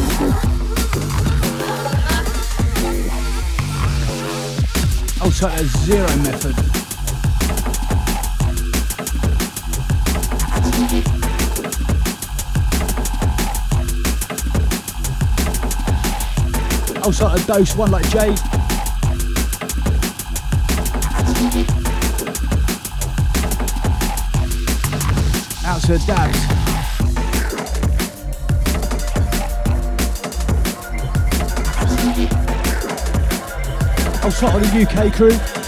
Also, 5.21 5.47
a 5.47 5.63
zero 5.85 6.07
method. 6.23 6.70
Also 17.03 17.27
a 17.27 17.39
dose, 17.39 17.75
one 17.75 17.89
like 17.89 18.07
Jade. 18.09 18.37
Out 25.65 25.81
to 25.81 25.97
Dabs. 26.05 26.37
Also 34.23 34.47
on 34.47 34.61
the 34.61 34.87
UK 34.87 35.13
crew. 35.13 35.60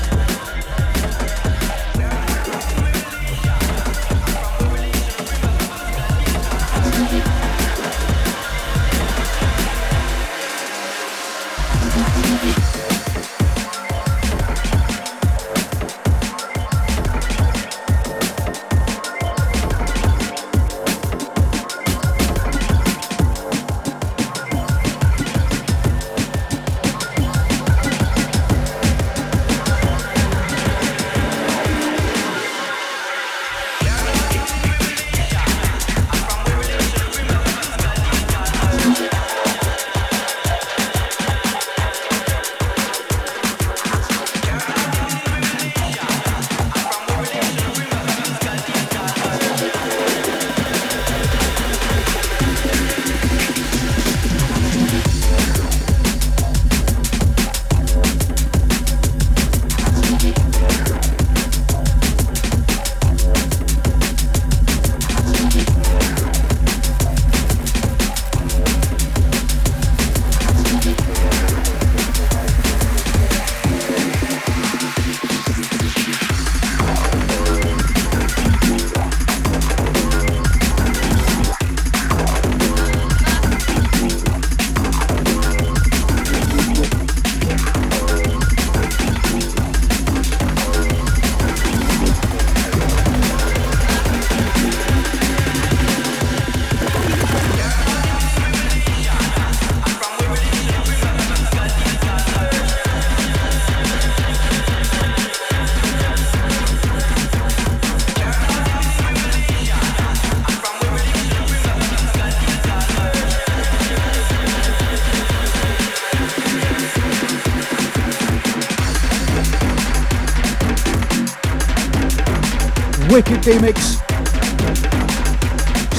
D-Mix. 123.44 123.98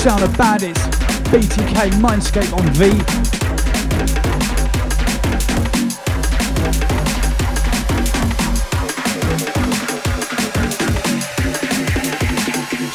Sound 0.00 0.22
of 0.22 0.34
Bandits. 0.38 0.80
BTK 1.28 1.90
Mindscape 2.00 2.52
on 2.54 2.66
V. 2.72 2.90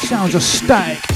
Sounds 0.08 0.34
of 0.34 0.42
static. 0.42 1.09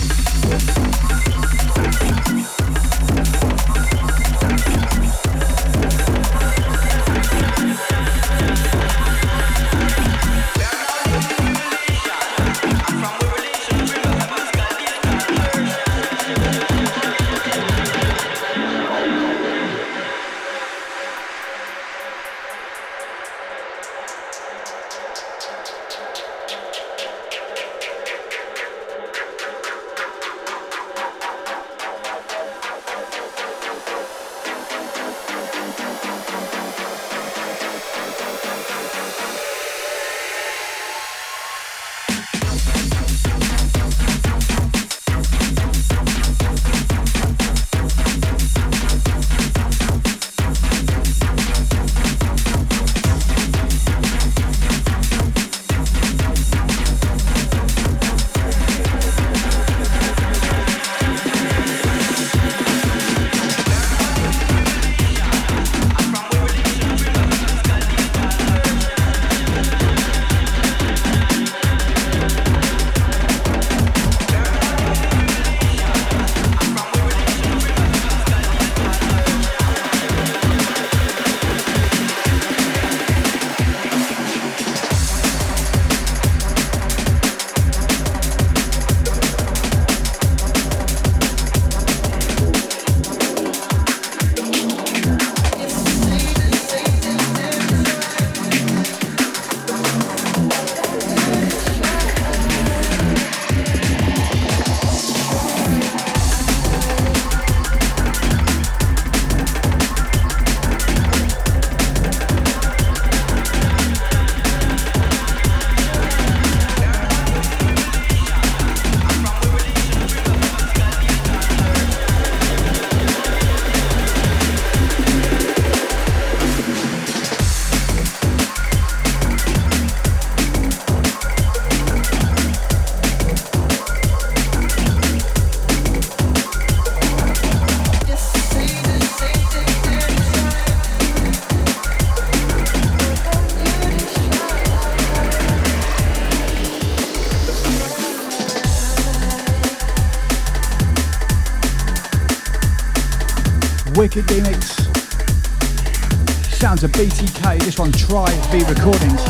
Of 156.84 156.92
BTK. 156.92 157.60
This 157.60 157.78
one, 157.78 157.90
Try 157.92 158.30
V 158.50 158.62
Recordings. 158.64 159.22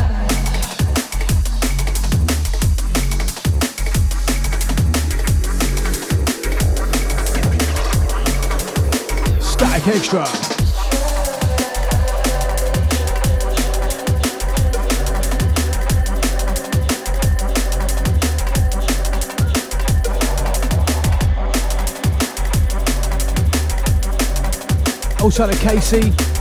Static 9.41 9.87
Extra. 9.87 10.27
Also 25.23 25.47
to 25.47 25.57
Casey. 25.59 26.34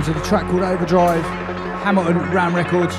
Sounds 0.00 0.16
of 0.16 0.22
the 0.22 0.26
track 0.26 0.46
called 0.46 0.62
Overdrive, 0.62 1.22
Hamilton 1.82 2.16
Ram 2.30 2.56
Records. 2.56 2.96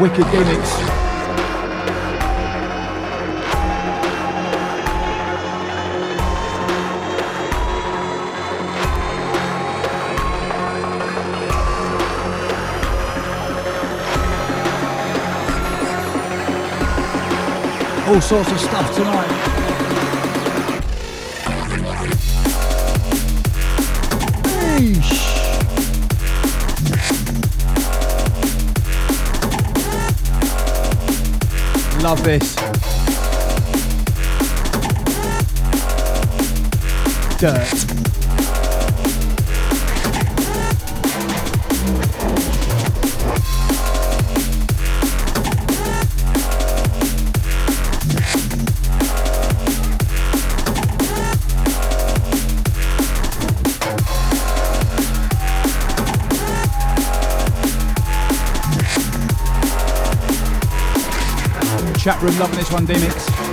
Wicked 0.00 0.24
gimmicks. 0.32 0.94
all 18.06 18.20
sorts 18.20 18.52
of 18.52 18.60
stuff 18.60 18.94
tonight. 18.94 19.53
Love 32.04 32.22
this. 32.22 32.54
Dirt. 37.38 37.93
Chat 62.04 62.20
room 62.20 62.38
loving 62.38 62.58
this 62.58 62.70
one, 62.70 62.84
D-Mix. 62.84 63.43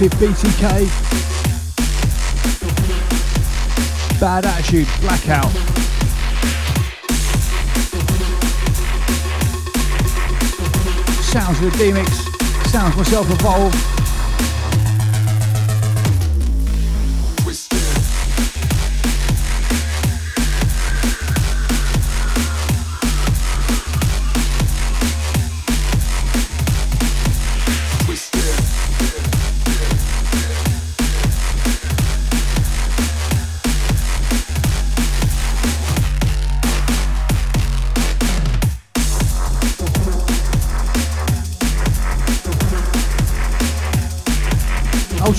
Opposite 0.00 0.18
BTK. 0.18 0.88
Bad 4.20 4.46
Attitude, 4.46 4.88
Blackout. 5.00 5.50
Sounds 11.22 11.60
of 11.60 11.72
the 11.72 11.78
D-Mix, 11.78 12.10
sounds 12.70 12.96
myself 12.96 13.30
evolve. 13.30 13.74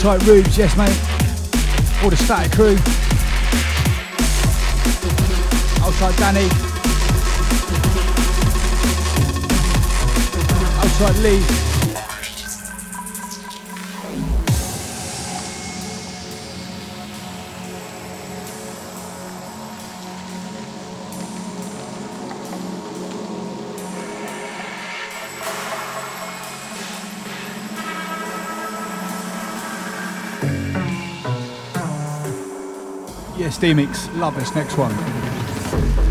Tight 0.02 0.26
Rubes, 0.26 0.58
yes 0.58 0.76
mate. 0.76 0.98
All 2.04 2.10
the 2.10 2.18
static 2.18 2.52
crew. 2.54 2.76
Outside 5.86 6.16
Danny. 6.18 6.50
Outside 10.80 11.18
Lee. 11.22 11.71
D-Mix, 33.62 34.10
love 34.16 34.36
this 34.36 34.56
next 34.56 34.76
one. 34.76 36.11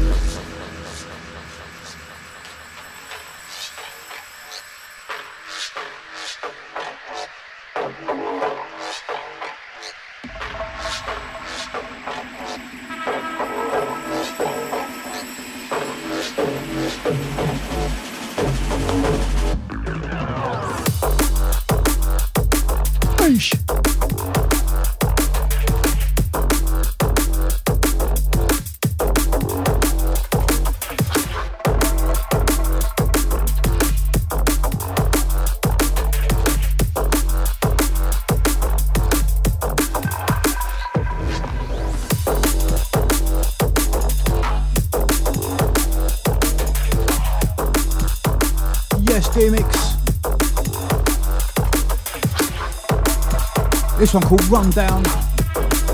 This 54.11 54.15
one 54.15 54.23
called 54.25 54.45
Rundown. 54.49 55.05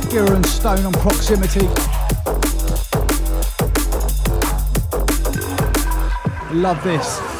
Gira 0.09 0.35
and 0.37 0.47
Stone 0.47 0.87
on 0.87 0.93
proximity. 0.95 1.67
Love 6.51 6.83
this. 6.83 7.36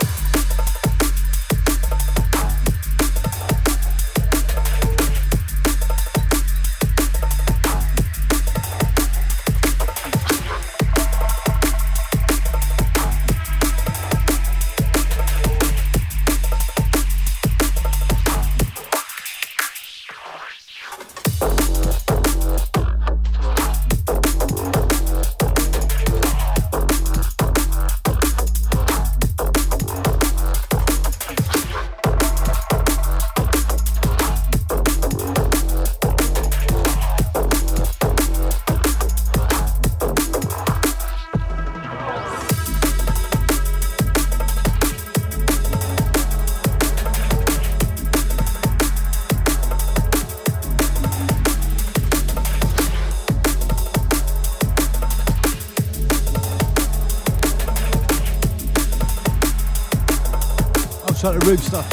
Rooster. 61.47 61.85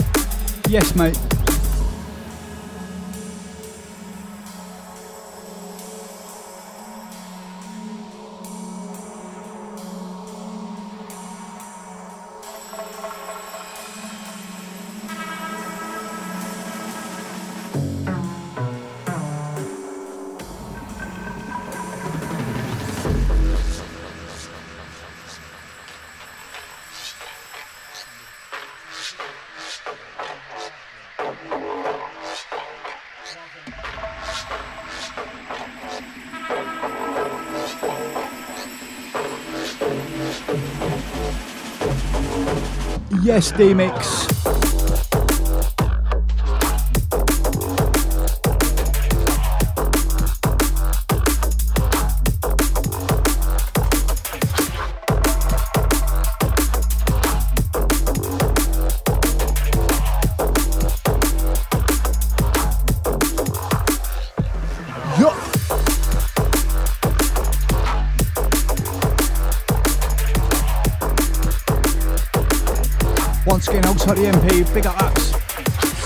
Yes, 0.68 0.96
mate. 0.96 1.23
Yes, 43.34 43.52
D-Mix. 43.52 43.94
Once 44.14 44.33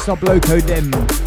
Sub 0.07 0.23
Loco 0.23 0.61
Dem. 0.61 1.26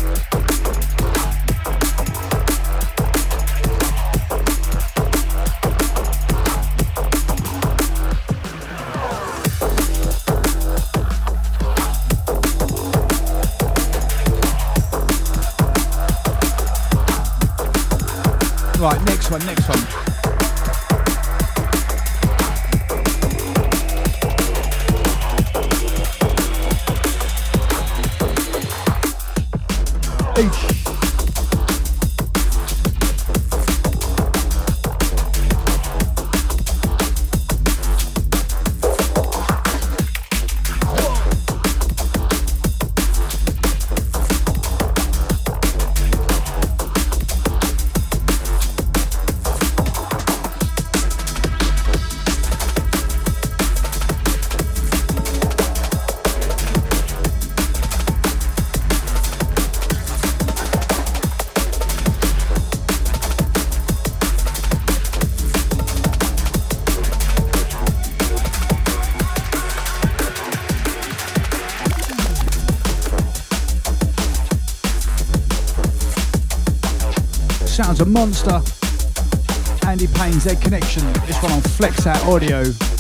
Sounds 78.00 78.08
a 78.08 78.12
monster. 78.12 79.86
Andy 79.86 80.06
Payne's 80.06 80.44
Z 80.44 80.56
Connection. 80.62 81.02
This 81.26 81.42
one 81.42 81.52
on 81.52 81.60
Flexout 81.60 82.26
Audio. 82.26 82.99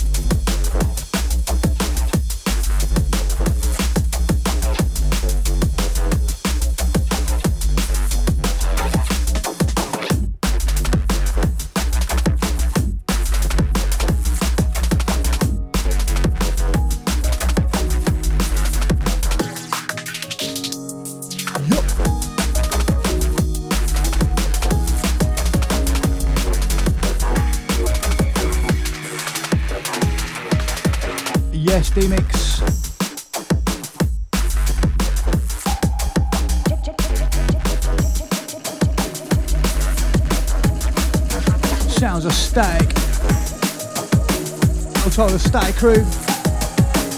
Crew. 45.80 46.04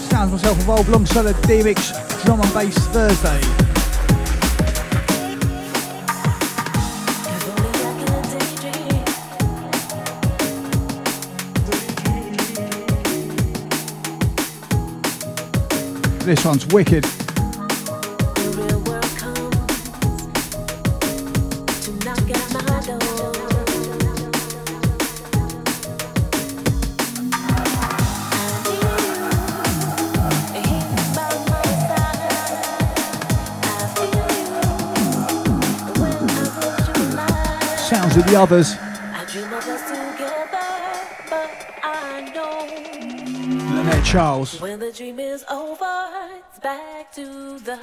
Sounds 0.07 0.31
myself 0.31 0.57
involved 0.57 0.87
alongside 0.87 1.23
the 1.23 1.33
D-Mix 1.45 1.91
drum 2.23 2.39
and 2.39 2.53
bass 2.53 2.77
Thursday. 2.93 3.41
This 16.25 16.45
one's 16.45 16.65
wicked. 16.67 17.22
Sounds 38.13 38.25
of 38.25 38.31
the 38.31 38.39
others. 38.39 38.75
Lynette 43.73 44.05
Charles. 44.05 44.61
When 44.61 44.79
the 44.79 44.91
dream 44.91 45.19
is 45.19 45.43
over, 45.49 45.85
it's 46.37 46.59
back 46.59 47.11
to 47.13 47.59
the 47.59 47.77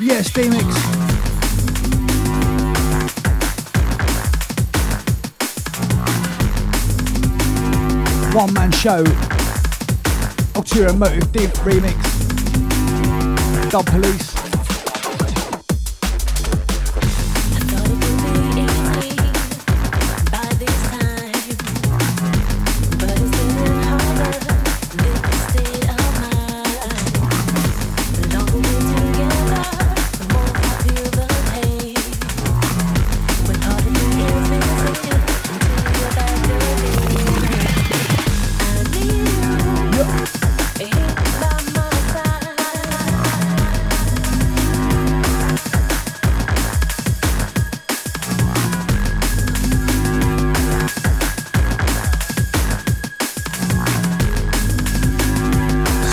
Yes, 0.00 0.32
D-Mix. 0.32 0.64
One 8.34 8.52
man 8.52 8.70
show. 8.70 9.04
Ulterior 10.54 10.92
Motive 10.92 11.32
Deep 11.32 11.50
remix. 11.64 11.98
Dub 13.70 13.86
Police. 13.86 14.37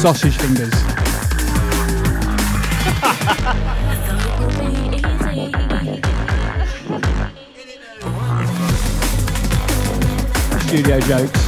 Sausage 0.05 0.37
fingers. 0.37 0.69
Studio 10.67 10.99
jokes. 10.99 11.44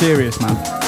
Serious, 0.00 0.40
man. 0.40 0.79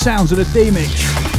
Sounds 0.00 0.32
of 0.32 0.38
the 0.38 0.44
D-Mix. 0.54 1.29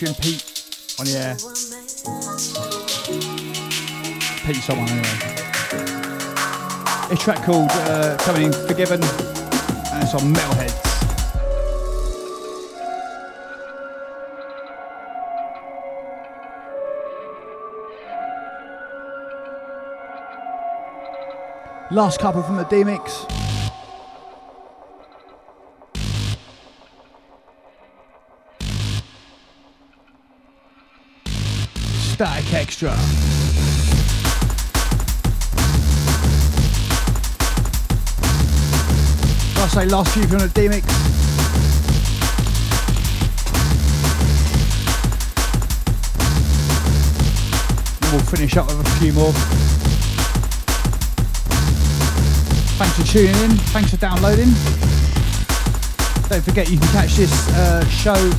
Featuring 0.00 0.16
Pete 0.22 0.96
on 0.98 1.04
the 1.04 1.12
air. 1.18 1.36
Pete 4.46 4.62
someone 4.62 4.88
anyway. 4.88 5.04
A 7.10 7.16
track 7.16 7.44
called 7.44 7.68
uh, 7.70 8.16
Coming 8.20 8.44
in 8.44 8.52
Forgiven 8.52 9.02
and 9.02 10.02
it's 10.02 10.14
on 10.14 10.32
Metalhead. 10.32 10.76
Last 21.90 22.20
couple 22.20 22.42
from 22.42 22.56
the 22.56 22.64
D-Mix. 22.64 23.39
Static 32.20 32.52
Extra. 32.52 32.90
I 39.56 39.68
say 39.68 39.86
last 39.86 40.12
few 40.12 40.26
from 40.26 40.40
the 40.40 40.48
D-Mix. 40.52 40.84
We'll 48.12 48.20
finish 48.20 48.54
up 48.58 48.66
with 48.66 48.86
a 48.86 48.90
few 49.00 49.14
more. 49.14 49.32
Thanks 52.76 52.98
for 52.98 53.04
tuning 53.06 53.34
in. 53.44 53.56
Thanks 53.72 53.92
for 53.92 53.96
downloading. 53.96 54.52
Don't 56.28 56.44
forget 56.44 56.68
you 56.68 56.78
can 56.78 56.88
catch 56.88 57.14
this 57.14 57.48
uh, 57.56 57.82
show 57.88 58.30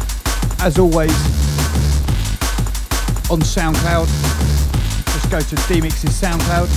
as 0.63 0.77
always 0.77 1.50
on 3.31 3.39
SoundCloud. 3.39 4.07
Just 5.13 5.31
go 5.31 5.39
to 5.39 5.55
D-Mix's 5.73 6.09
SoundCloud. 6.21 6.67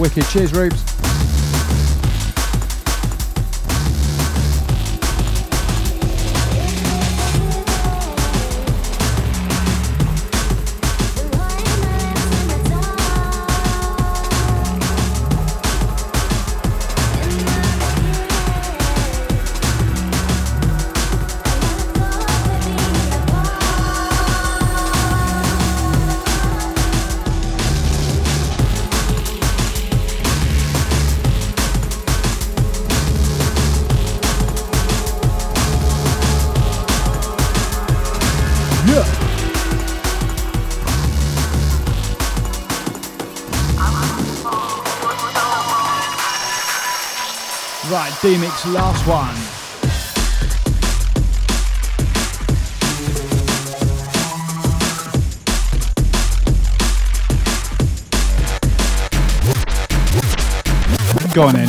Wicked. 0.00 0.24
Cheers, 0.30 0.54
Rubes. 0.54 0.93
D-Mix 48.24 48.64
last 48.68 49.06
one. 49.06 49.36
Go 61.34 61.42
on 61.42 61.56
in. 61.56 61.68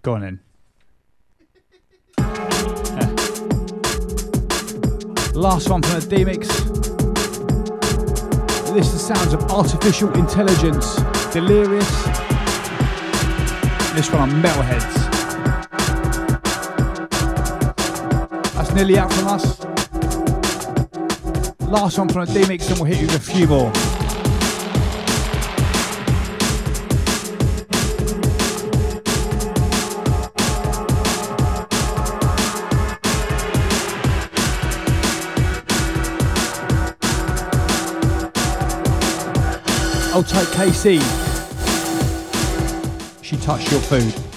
Go 0.00 0.14
on 0.14 0.22
in. 0.22 0.40
Last 5.34 5.68
one 5.68 5.82
from 5.82 6.00
the 6.00 6.06
D-Mix. 6.08 6.48
This 8.70 8.86
is 8.86 8.92
the 8.94 8.98
sounds 8.98 9.34
of 9.34 9.42
artificial 9.50 10.10
intelligence. 10.14 10.96
Delirious 11.30 12.23
this 13.94 14.10
one 14.10 14.22
on 14.22 14.42
Metalheadz. 14.42 14.94
That's 18.54 18.72
nearly 18.72 18.98
out 18.98 19.12
from 19.12 19.28
us. 19.28 19.64
Last 21.60 21.98
one 21.98 22.08
from 22.08 22.22
a 22.22 22.26
D-Mix 22.26 22.70
and 22.70 22.80
we'll 22.80 22.86
hit 22.86 23.00
you 23.00 23.06
with 23.06 23.16
a 23.16 23.20
few 23.20 23.46
more. 23.46 23.70
I'll 40.12 40.22
take 40.24 40.48
KC 40.48 41.33
touch 43.32 43.70
your 43.72 43.80
food. 43.80 44.33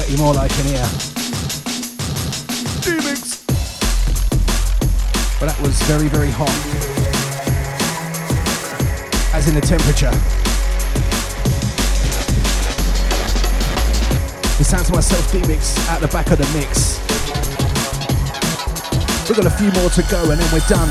Sweaty 0.00 0.22
more 0.22 0.32
like 0.32 0.50
in 0.60 0.66
here. 0.66 0.88
D-Mix. 2.80 3.44
But 5.38 5.46
that 5.46 5.58
was 5.60 5.80
very, 5.82 6.08
very 6.08 6.30
hot. 6.30 6.48
As 9.34 9.46
in 9.48 9.54
the 9.54 9.60
temperature. 9.60 10.10
The 14.56 14.64
sounds 14.64 14.88
of 14.88 14.94
myself 14.94 15.30
D-Mix 15.32 15.76
at 15.90 16.00
the 16.00 16.08
back 16.08 16.30
of 16.30 16.38
the 16.38 16.48
mix. 16.58 16.98
We've 19.28 19.36
got 19.36 19.46
a 19.46 19.50
few 19.50 19.70
more 19.72 19.90
to 19.90 20.02
go 20.10 20.30
and 20.30 20.40
then 20.40 20.52
we're 20.52 20.66
done. 20.66 20.88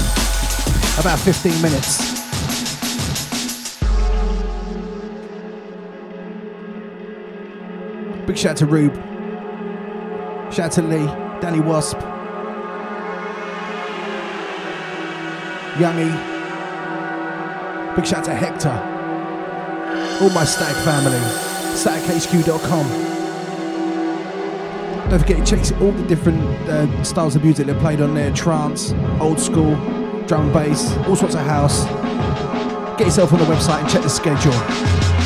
About 1.00 1.20
15 1.20 1.62
minutes. 1.62 2.19
Shout 8.40 8.52
out 8.52 8.58
to 8.58 8.66
Rube. 8.66 8.96
Shout 10.54 10.68
out 10.68 10.72
to 10.72 10.82
Lee, 10.82 11.06
Danny 11.42 11.60
Wasp, 11.60 11.98
Youngie. 15.76 16.16
Big 17.98 18.06
shout 18.08 18.20
out 18.20 18.26
to 18.26 18.34
Hector. 18.34 18.72
All 20.24 20.30
my 20.30 20.46
Static 20.46 20.78
family. 20.86 21.20
StaticHQ.com. 21.76 23.10
Don't 25.10 25.20
forget 25.20 25.46
to 25.46 25.58
check 25.58 25.82
all 25.82 25.92
the 25.92 26.08
different 26.08 26.40
uh, 26.70 27.04
styles 27.04 27.36
of 27.36 27.44
music 27.44 27.68
that 27.68 27.78
played 27.80 28.00
on 28.00 28.14
there 28.14 28.32
trance, 28.32 28.94
old 29.20 29.40
school, 29.40 29.76
drum 30.28 30.46
and 30.46 30.54
bass, 30.54 30.96
all 31.08 31.16
sorts 31.18 31.36
of 31.36 31.42
house. 31.42 31.84
Get 32.98 33.08
yourself 33.08 33.34
on 33.34 33.40
the 33.40 33.46
website 33.46 33.82
and 33.82 33.90
check 33.90 34.04
the 34.04 34.10
schedule. 34.10 35.19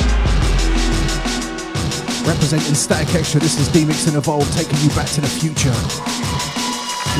Representing 2.25 2.73
Static 2.73 3.15
Extra, 3.15 3.41
this 3.41 3.59
is 3.59 3.67
D-Mix 3.67 4.07
and 4.07 4.15
Evolve 4.15 4.49
taking 4.55 4.79
you 4.79 4.89
back 4.95 5.07
to 5.09 5.21
the 5.21 5.27
future. 5.27 5.73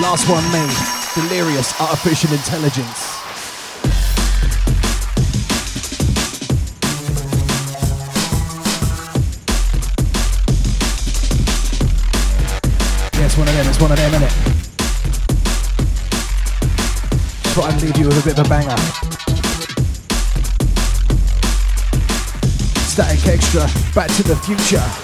Last 0.01 0.29
one 0.29 0.43
made, 0.51 0.73
Delirious 1.13 1.79
Artificial 1.79 2.31
Intelligence. 2.31 3.19
Yeah, 13.13 13.25
one 13.37 13.47
of 13.47 13.53
them, 13.53 13.67
it's 13.67 13.79
one 13.81 13.91
of 13.91 13.97
them, 13.97 14.11
innit? 14.13 14.33
Try 17.53 17.69
and 17.69 17.81
leave 17.81 17.97
you 17.97 18.07
with 18.07 18.19
a 18.19 18.23
bit 18.23 18.39
of 18.39 18.45
a 18.45 18.49
banger. 18.49 19.12
Static 22.93 23.25
Extra, 23.25 23.61
Back 23.95 24.07
to 24.17 24.21
the 24.21 24.35
Future. 24.35 25.02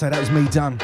Say, 0.00 0.08
that 0.08 0.18
was 0.18 0.30
me 0.30 0.48
done. 0.48 0.78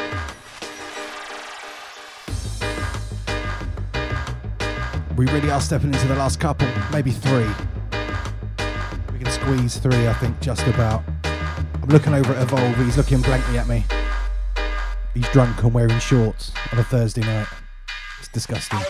We 5.17 5.25
really 5.33 5.51
are 5.51 5.61
stepping 5.63 5.95
into 5.95 6.07
the 6.07 6.17
last 6.17 6.39
couple, 6.39 6.69
maybe 6.93 7.13
three. 7.13 7.49
We 9.11 9.19
can 9.19 9.31
squeeze 9.31 9.79
three, 9.79 10.07
I 10.07 10.13
think, 10.13 10.39
just 10.41 10.67
about. 10.67 11.03
I'm 11.25 11.89
looking 11.89 12.13
over 12.13 12.35
at 12.35 12.43
Evolve, 12.43 12.77
he's 12.77 12.99
looking 12.99 13.23
blankly 13.23 13.57
at 13.57 13.67
me. 13.67 13.87
He's 15.15 15.29
drunk 15.31 15.63
and 15.63 15.73
wearing 15.73 15.99
shorts 15.99 16.53
on 16.71 16.79
a 16.79 16.85
Thursday 16.85 17.23
night. 17.23 17.49
It's 18.19 18.29
disgusting. 18.29 18.81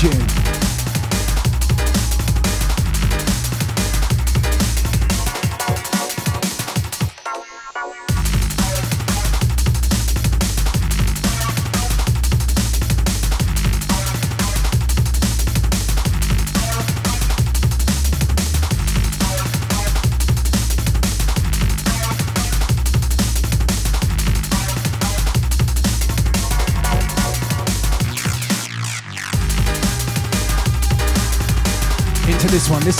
Disgusting 0.00 0.37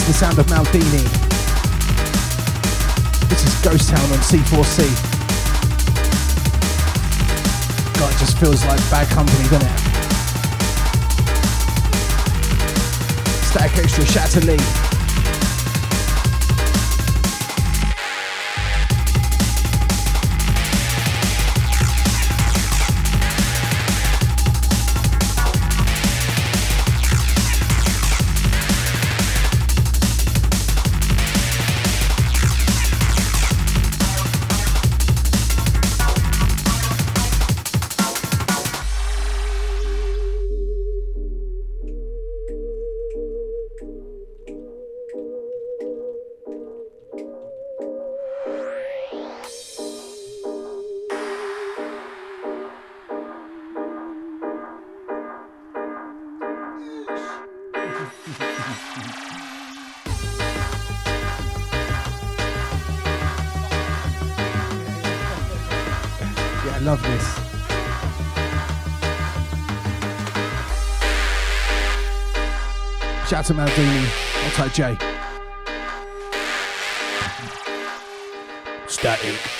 the 0.09 0.14
sound 0.14 0.39
of 0.39 0.47
Maldini. 0.47 1.05
This 3.28 3.44
is 3.44 3.60
Ghost 3.60 3.90
Town 3.90 4.01
on 4.10 4.18
C4C. 4.24 4.89
God, 7.98 8.14
it 8.14 8.18
just 8.18 8.39
feels 8.39 8.64
like 8.64 8.80
bad 8.90 9.06
company, 9.09 9.44
doesn't 9.51 9.68
it? 9.68 9.78
Static 13.44 13.85
Extra, 13.85 14.97
shout 66.89 67.05
to 67.05 67.09
Lee. 67.10 67.19
to 73.44 73.52
Maldini. 73.52 74.09
I'll 74.44 74.51
take 74.52 74.73
Jay. 74.73 74.97
Static. 78.86 79.57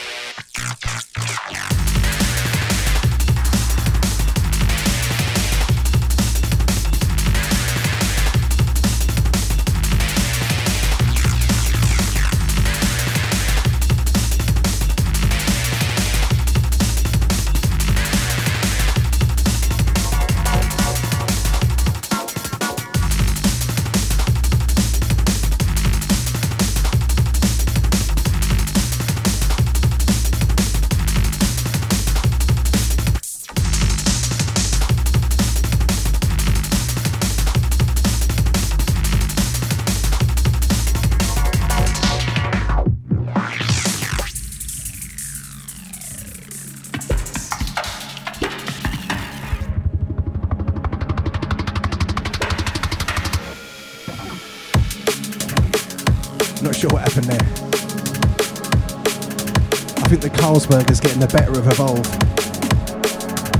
The 60.69 61.01
getting 61.01 61.19
the 61.19 61.27
better 61.29 61.53
of 61.53 61.67
Evolve. 61.67 62.05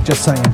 Just 0.03 0.23
saying. 0.23 0.45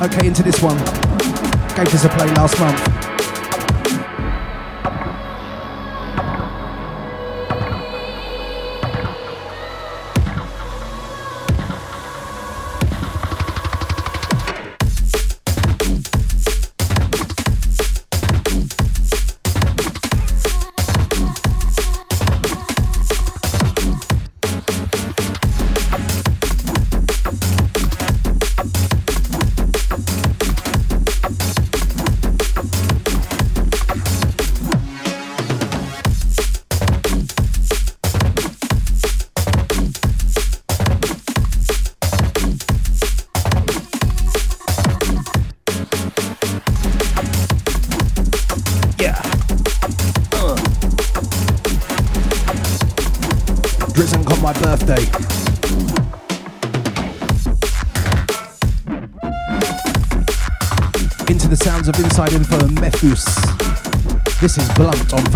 Okay, 0.00 0.26
into 0.26 0.42
this 0.42 0.62
one. 0.62 0.78
Gave 1.76 1.94
us 1.94 2.04
a 2.04 2.08
play 2.08 2.28
last 2.34 2.58
month. 2.58 3.07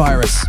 Virus. 0.02 0.41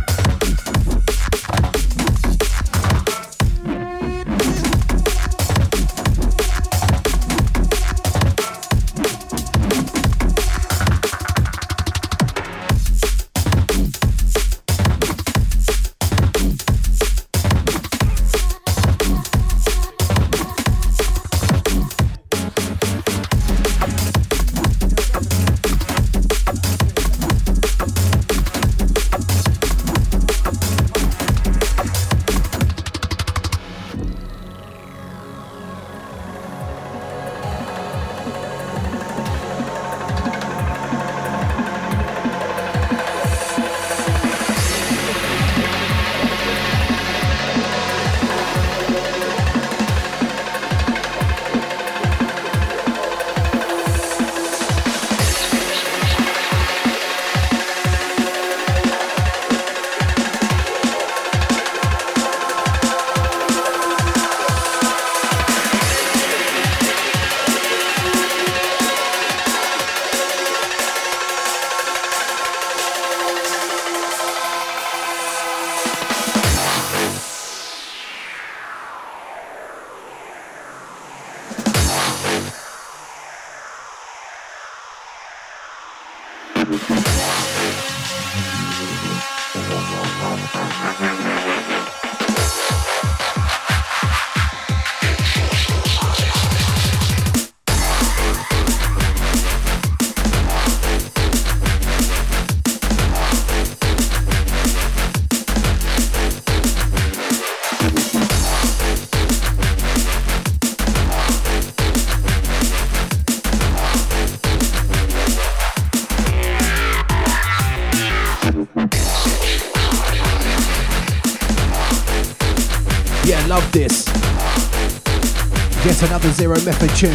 Tune. 126.94 127.10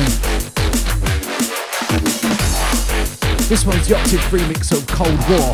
This 3.47 3.65
one's 3.65 3.87
the 3.87 3.95
Octave 3.97 4.19
remix 4.29 4.71
of 4.73 4.85
Cold 4.87 5.17
War. 5.29 5.53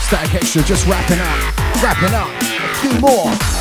Static 0.00 0.34
Extra 0.34 0.62
just 0.62 0.86
wrapping 0.86 1.20
up, 1.20 1.82
wrapping 1.82 2.14
up, 2.14 2.28
a 2.28 2.74
few 2.80 3.00
more. 3.00 3.57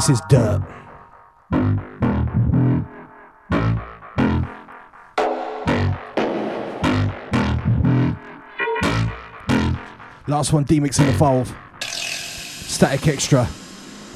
This 0.00 0.08
is 0.08 0.22
dirt. 0.30 0.62
Last 10.26 10.54
one, 10.54 10.64
D-Mix 10.64 11.00
and 11.00 11.08
Evolve. 11.10 11.54
Static 11.82 13.08
Extra. 13.08 13.46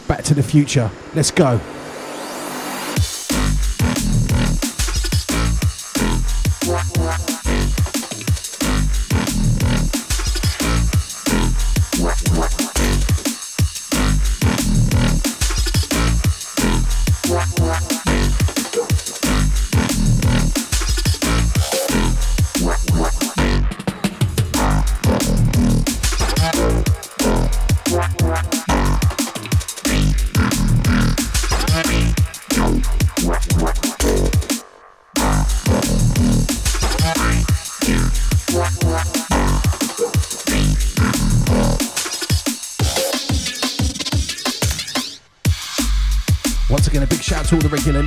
Back 0.09 0.23
to 0.25 0.33
the 0.33 0.43
future. 0.43 0.91
Let's 1.15 1.31
go. 1.31 1.61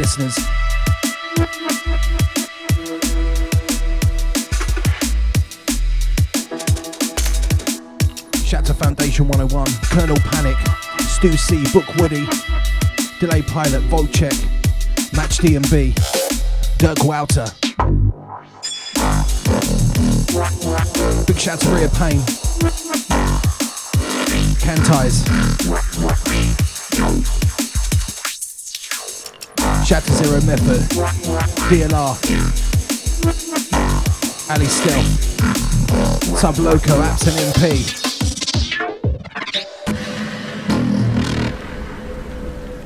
Listeners. 0.08 0.36
Shout 8.46 8.66
to 8.66 8.74
Foundation 8.74 9.28
101, 9.28 9.68
Colonel 9.84 10.16
Panic, 10.32 10.56
Stu 11.02 11.36
C, 11.36 11.62
Book 11.74 11.94
Woody, 11.98 12.26
Delay 13.20 13.42
Pilot, 13.42 13.84
Volcheck, 13.90 14.36
Match 15.14 15.40
D&B, 15.40 15.94
Dirk 16.78 17.04
Wouter. 17.04 17.48
Big 21.26 21.38
shout 21.38 21.60
to 21.60 21.70
Rhea 21.70 21.90
Payne, 21.90 22.24
Cantize. 24.62 25.26
To 29.88 30.02
Zero 30.02 30.42
Method, 30.42 30.82
DLR, 31.70 32.16
Ali 34.52 34.66
Stealth, 34.66 35.08
Sub 36.38 36.58
Loco, 36.58 37.02
Apps 37.02 37.26
and 37.28 37.38
MP. 37.56 37.78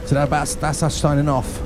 So 0.08 0.14
that's 0.16 0.84
us 0.84 0.96
signing 0.96 1.28
off. 1.28 1.61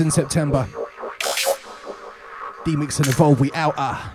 In 0.00 0.10
September. 0.10 0.66
D-Mix 2.64 2.98
and 2.98 3.08
Evolve, 3.08 3.40
we 3.40 3.52
out. 3.52 3.74
Ah. 3.76 4.14